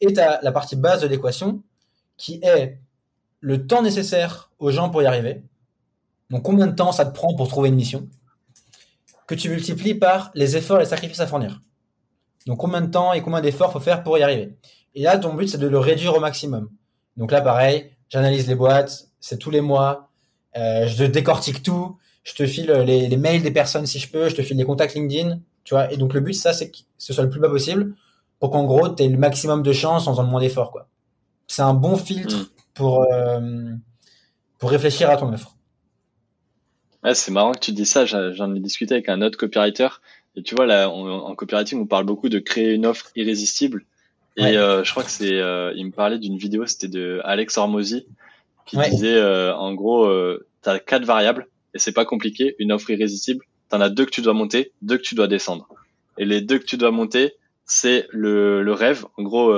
[0.00, 1.60] Et tu as la partie base de l'équation
[2.16, 2.78] qui est
[3.40, 5.42] le temps nécessaire aux gens pour y arriver.
[6.30, 8.08] Donc combien de temps ça te prend pour trouver une mission
[9.26, 11.60] que tu multiplies par les efforts et les sacrifices à fournir.
[12.48, 14.56] Donc combien de temps et combien d'efforts faut faire pour y arriver?
[14.94, 16.70] Et là, ton but, c'est de le réduire au maximum.
[17.18, 20.08] Donc là, pareil, j'analyse les boîtes, c'est tous les mois,
[20.56, 24.34] euh, je décortique tout, je te file les, mails des personnes si je peux, je
[24.34, 25.92] te file les contacts LinkedIn, tu vois.
[25.92, 27.94] Et donc le but, ça, c'est que ce soit le plus bas possible
[28.40, 30.88] pour qu'en gros, tu aies le maximum de chance en faisant le moins d'efforts, quoi.
[31.48, 32.46] C'est un bon filtre mm.
[32.72, 33.40] pour, euh,
[34.58, 35.54] pour réfléchir à ton offre
[37.14, 38.04] c'est marrant que tu dis ça.
[38.06, 39.88] J'en ai discuté avec un autre copywriter.
[40.38, 43.84] Et tu vois, là, en copywriting, on parle beaucoup de créer une offre irrésistible.
[44.36, 47.58] Et euh, je crois que c'est, euh, il me parlait d'une vidéo, c'était de Alex
[47.58, 48.06] Hormozy,
[48.64, 50.08] qui disait, euh, en gros,
[50.62, 52.54] tu as quatre variables et c'est pas compliqué.
[52.60, 55.26] Une offre irrésistible, tu en as deux que tu dois monter, deux que tu dois
[55.26, 55.68] descendre.
[56.18, 57.34] Et les deux que tu dois monter,
[57.64, 59.52] c'est le, le rêve, en gros,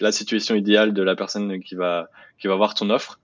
[0.00, 2.08] la situation idéale de la personne qui va
[2.40, 3.20] qui va voir ton offre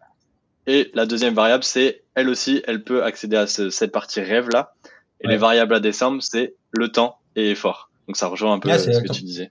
[0.67, 4.75] et la deuxième variable, c'est elle aussi, elle peut accéder à cette partie rêve là.
[5.23, 7.91] Et les variables à décembre, c'est le temps et effort.
[8.07, 9.51] Donc ça rejoint un peu ce que tu disais.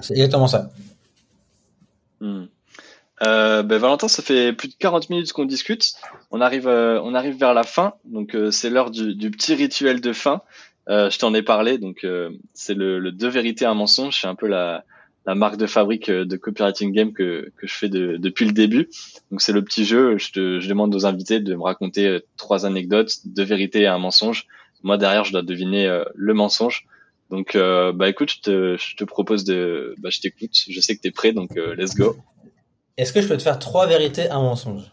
[0.00, 0.70] C'est exactement ça.
[2.20, 2.44] Hmm.
[3.22, 5.94] Euh, ben Valentin, ça fait plus de 40 minutes qu'on discute.
[6.30, 9.54] On arrive, euh, on arrive vers la fin, donc euh, c'est l'heure du, du, petit
[9.54, 10.42] rituel de fin.
[10.88, 12.06] Je t'en ai parlé, donc
[12.54, 14.22] c'est le, le, deux vérités un mensonge.
[14.22, 14.84] C'est un peu la,
[15.26, 18.88] la marque de fabrique de copywriting game que, que je fais depuis le début.
[19.30, 20.16] Donc c'est le petit jeu.
[20.16, 23.98] Je, te, je demande aux invités de me raconter trois anecdotes, deux vérités et un
[23.98, 24.46] mensonge.
[24.82, 26.86] Moi derrière, je dois deviner euh, le mensonge.
[27.30, 30.54] Donc bah écoute, je te, je te propose de, bah je t'écoute.
[30.66, 32.16] Je sais que tu es prêt, donc let's go.
[32.96, 34.90] Est-ce que je peux te faire trois vérités, un mensonge?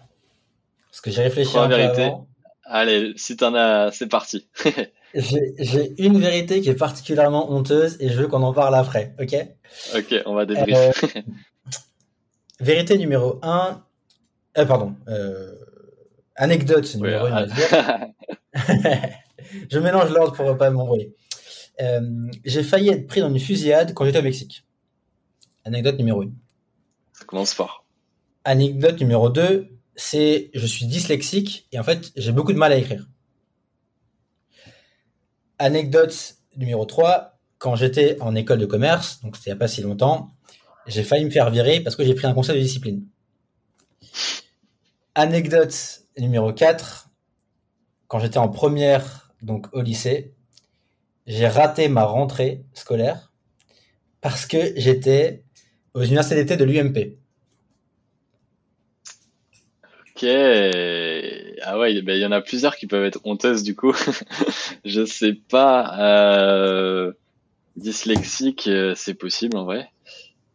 [0.91, 2.03] Parce que j'ai réfléchi trois un vérités.
[2.03, 2.27] Avant.
[2.65, 4.47] Allez, si t'en as, c'est parti.
[5.15, 9.33] J'ai une vérité qui est particulièrement honteuse et je veux qu'on en parle après, ok?
[9.95, 11.07] Ok, on va débriefer.
[11.17, 11.21] Euh,
[12.59, 13.81] vérité numéro 1.
[14.57, 14.95] Euh, pardon.
[15.07, 15.53] Euh,
[16.35, 17.45] anecdote numéro 1.
[19.69, 21.15] je mélange l'ordre pour ne pas m'envoyer.
[22.45, 24.65] J'ai failli être pris dans une fusillade quand j'étais au Mexique.
[25.63, 26.31] Anecdote numéro 1.
[27.13, 27.85] Ça commence fort.
[28.43, 32.77] Anecdote numéro 2, c'est je suis dyslexique et en fait j'ai beaucoup de mal à
[32.77, 33.07] écrire.
[35.57, 39.67] Anecdote numéro 3, quand j'étais en école de commerce, donc c'était il n'y a pas
[39.67, 40.35] si longtemps,
[40.85, 43.07] j'ai failli me faire virer parce que j'ai pris un conseil de discipline.
[45.15, 47.09] Anecdote numéro 4,
[48.07, 50.33] quand j'étais en première, donc au lycée,
[51.27, 53.31] j'ai raté ma rentrée scolaire
[54.21, 55.43] parce que j'étais
[55.93, 57.17] aux universités d'été de l'UMP.
[60.15, 60.23] Ok.
[61.63, 63.93] Ah ouais, ben, il y en a plusieurs qui peuvent être honteuses du coup.
[64.85, 65.99] je sais pas.
[65.99, 67.13] Euh...
[67.75, 69.89] Dyslexique, euh, c'est possible en vrai.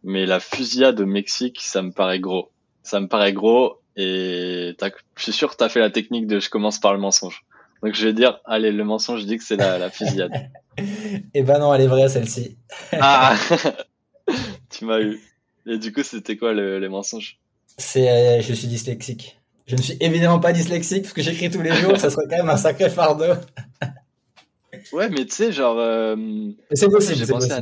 [0.03, 2.51] Mais la fusillade au Mexique, ça me paraît gros.
[2.83, 4.75] Ça me paraît gros et
[5.17, 7.45] je suis sûr que tu as fait la technique de je commence par le mensonge.
[7.83, 10.33] Donc je vais dire, allez, le mensonge, je dis que c'est la, la fusillade.
[11.35, 12.57] Eh ben non, elle est vraie celle-ci.
[12.93, 13.37] ah
[14.71, 15.21] Tu m'as eu.
[15.67, 17.39] Et du coup, c'était quoi le, les mensonges?
[17.77, 19.39] C'est euh, je suis dyslexique.
[19.67, 22.37] Je ne suis évidemment pas dyslexique parce que j'écris tous les jours, ça serait quand
[22.37, 23.35] même un sacré fardeau.
[24.93, 25.79] ouais, mais tu sais, genre.
[25.79, 26.17] Euh,
[26.73, 27.17] c'est possible.
[27.19, 27.61] J'ai pensé à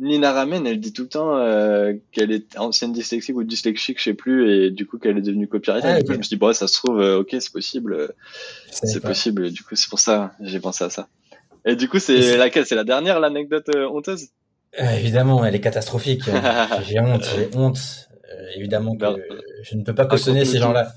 [0.00, 4.04] Nina, Ramen, elle dit tout le temps euh, qu'elle est ancienne dyslexique ou dyslexique, je
[4.04, 5.86] sais plus, et du coup qu'elle est devenue copywriter.
[5.86, 8.12] Ah, du coup, je me suis dit, bon, ça se trouve, euh, ok, c'est possible.
[8.70, 9.50] C'est possible.
[9.50, 11.08] Du coup, c'est pour ça, j'ai pensé à ça.
[11.64, 12.66] Et du coup, c'est laquelle?
[12.66, 14.28] C'est la dernière, l'anecdote honteuse?
[14.76, 16.22] Évidemment, elle est catastrophique.
[16.86, 18.08] j'ai honte, j'ai honte.
[18.34, 19.06] Euh, évidemment que
[19.62, 20.92] je ne peux pas cautionner ces gens-là.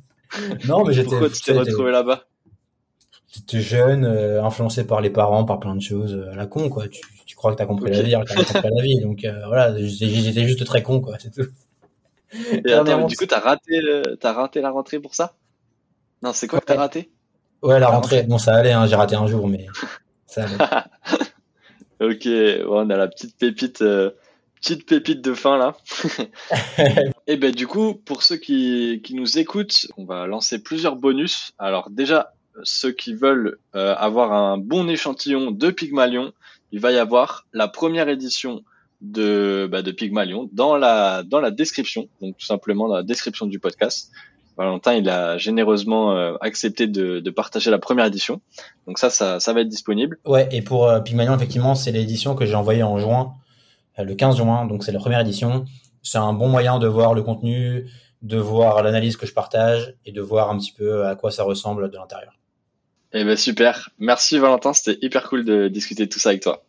[0.68, 1.08] non, mais j'étais.
[1.08, 2.24] Pourquoi tu t'es retrouvé là-bas?
[3.32, 6.68] J'étais jeune, euh, influencé par les parents, par plein de choses euh, à la con,
[6.68, 6.88] quoi.
[6.88, 7.00] Tu
[7.36, 9.00] crois que t'as compris la vie, alors que t'as compris la vie.
[9.00, 11.16] Donc voilà, j'étais juste très con, quoi.
[11.18, 11.48] C'est tout.
[12.32, 13.80] Et attends, du coup, t'as raté,
[14.20, 15.34] t'as raté la rentrée pour ça?
[16.22, 17.10] Non, c'est quoi que t'as raté?
[17.62, 18.24] Ouais, la rentrée.
[18.24, 18.72] Bon, ça allait.
[18.72, 19.66] Hein, j'ai raté un jour, mais
[20.26, 20.56] ça allait.
[22.14, 23.82] ok, bon, on a la petite pépite
[24.60, 25.76] petite pépite de fin là.
[27.26, 31.52] et ben du coup, pour ceux qui, qui nous écoutent, on va lancer plusieurs bonus.
[31.58, 32.34] Alors déjà,
[32.64, 36.32] ceux qui veulent euh, avoir un bon échantillon de Pygmalion,
[36.76, 38.62] il va y avoir la première édition
[39.00, 43.46] de, bah, de Pygmalion dans la, dans la description, donc tout simplement dans la description
[43.46, 44.10] du podcast.
[44.58, 48.42] Valentin, il a généreusement euh, accepté de, de, partager la première édition.
[48.86, 50.18] Donc ça, ça, ça va être disponible.
[50.26, 53.32] Ouais, et pour euh, Pygmalion, effectivement, c'est l'édition que j'ai envoyée en juin,
[53.98, 55.64] euh, le 15 juin, donc c'est la première édition.
[56.02, 57.86] C'est un bon moyen de voir le contenu,
[58.20, 61.42] de voir l'analyse que je partage et de voir un petit peu à quoi ça
[61.42, 62.34] ressemble de l'intérieur.
[63.14, 63.88] Eh ben super.
[63.98, 66.65] Merci Valentin, c'était hyper cool de discuter de tout ça avec toi.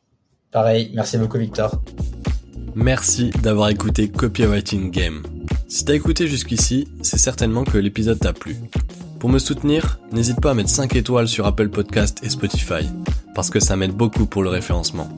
[0.51, 1.81] Pareil, merci beaucoup Victor.
[2.75, 5.23] Merci d'avoir écouté Copywriting Game.
[5.67, 8.55] Si t'as écouté jusqu'ici, c'est certainement que l'épisode t'a plu.
[9.19, 12.87] Pour me soutenir, n'hésite pas à mettre 5 étoiles sur Apple Podcast et Spotify,
[13.35, 15.09] parce que ça m'aide beaucoup pour le référencement.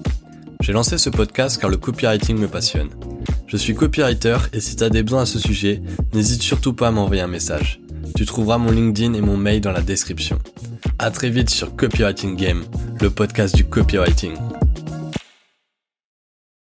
[0.61, 2.89] J'ai lancé ce podcast car le copywriting me passionne.
[3.47, 5.81] Je suis copywriter et si t'as des besoins à ce sujet,
[6.13, 7.79] n'hésite surtout pas à m'envoyer un message.
[8.15, 10.39] Tu trouveras mon LinkedIn et mon mail dans la description.
[10.97, 12.63] À très vite sur Copywriting Game,
[12.99, 14.33] le podcast du copywriting.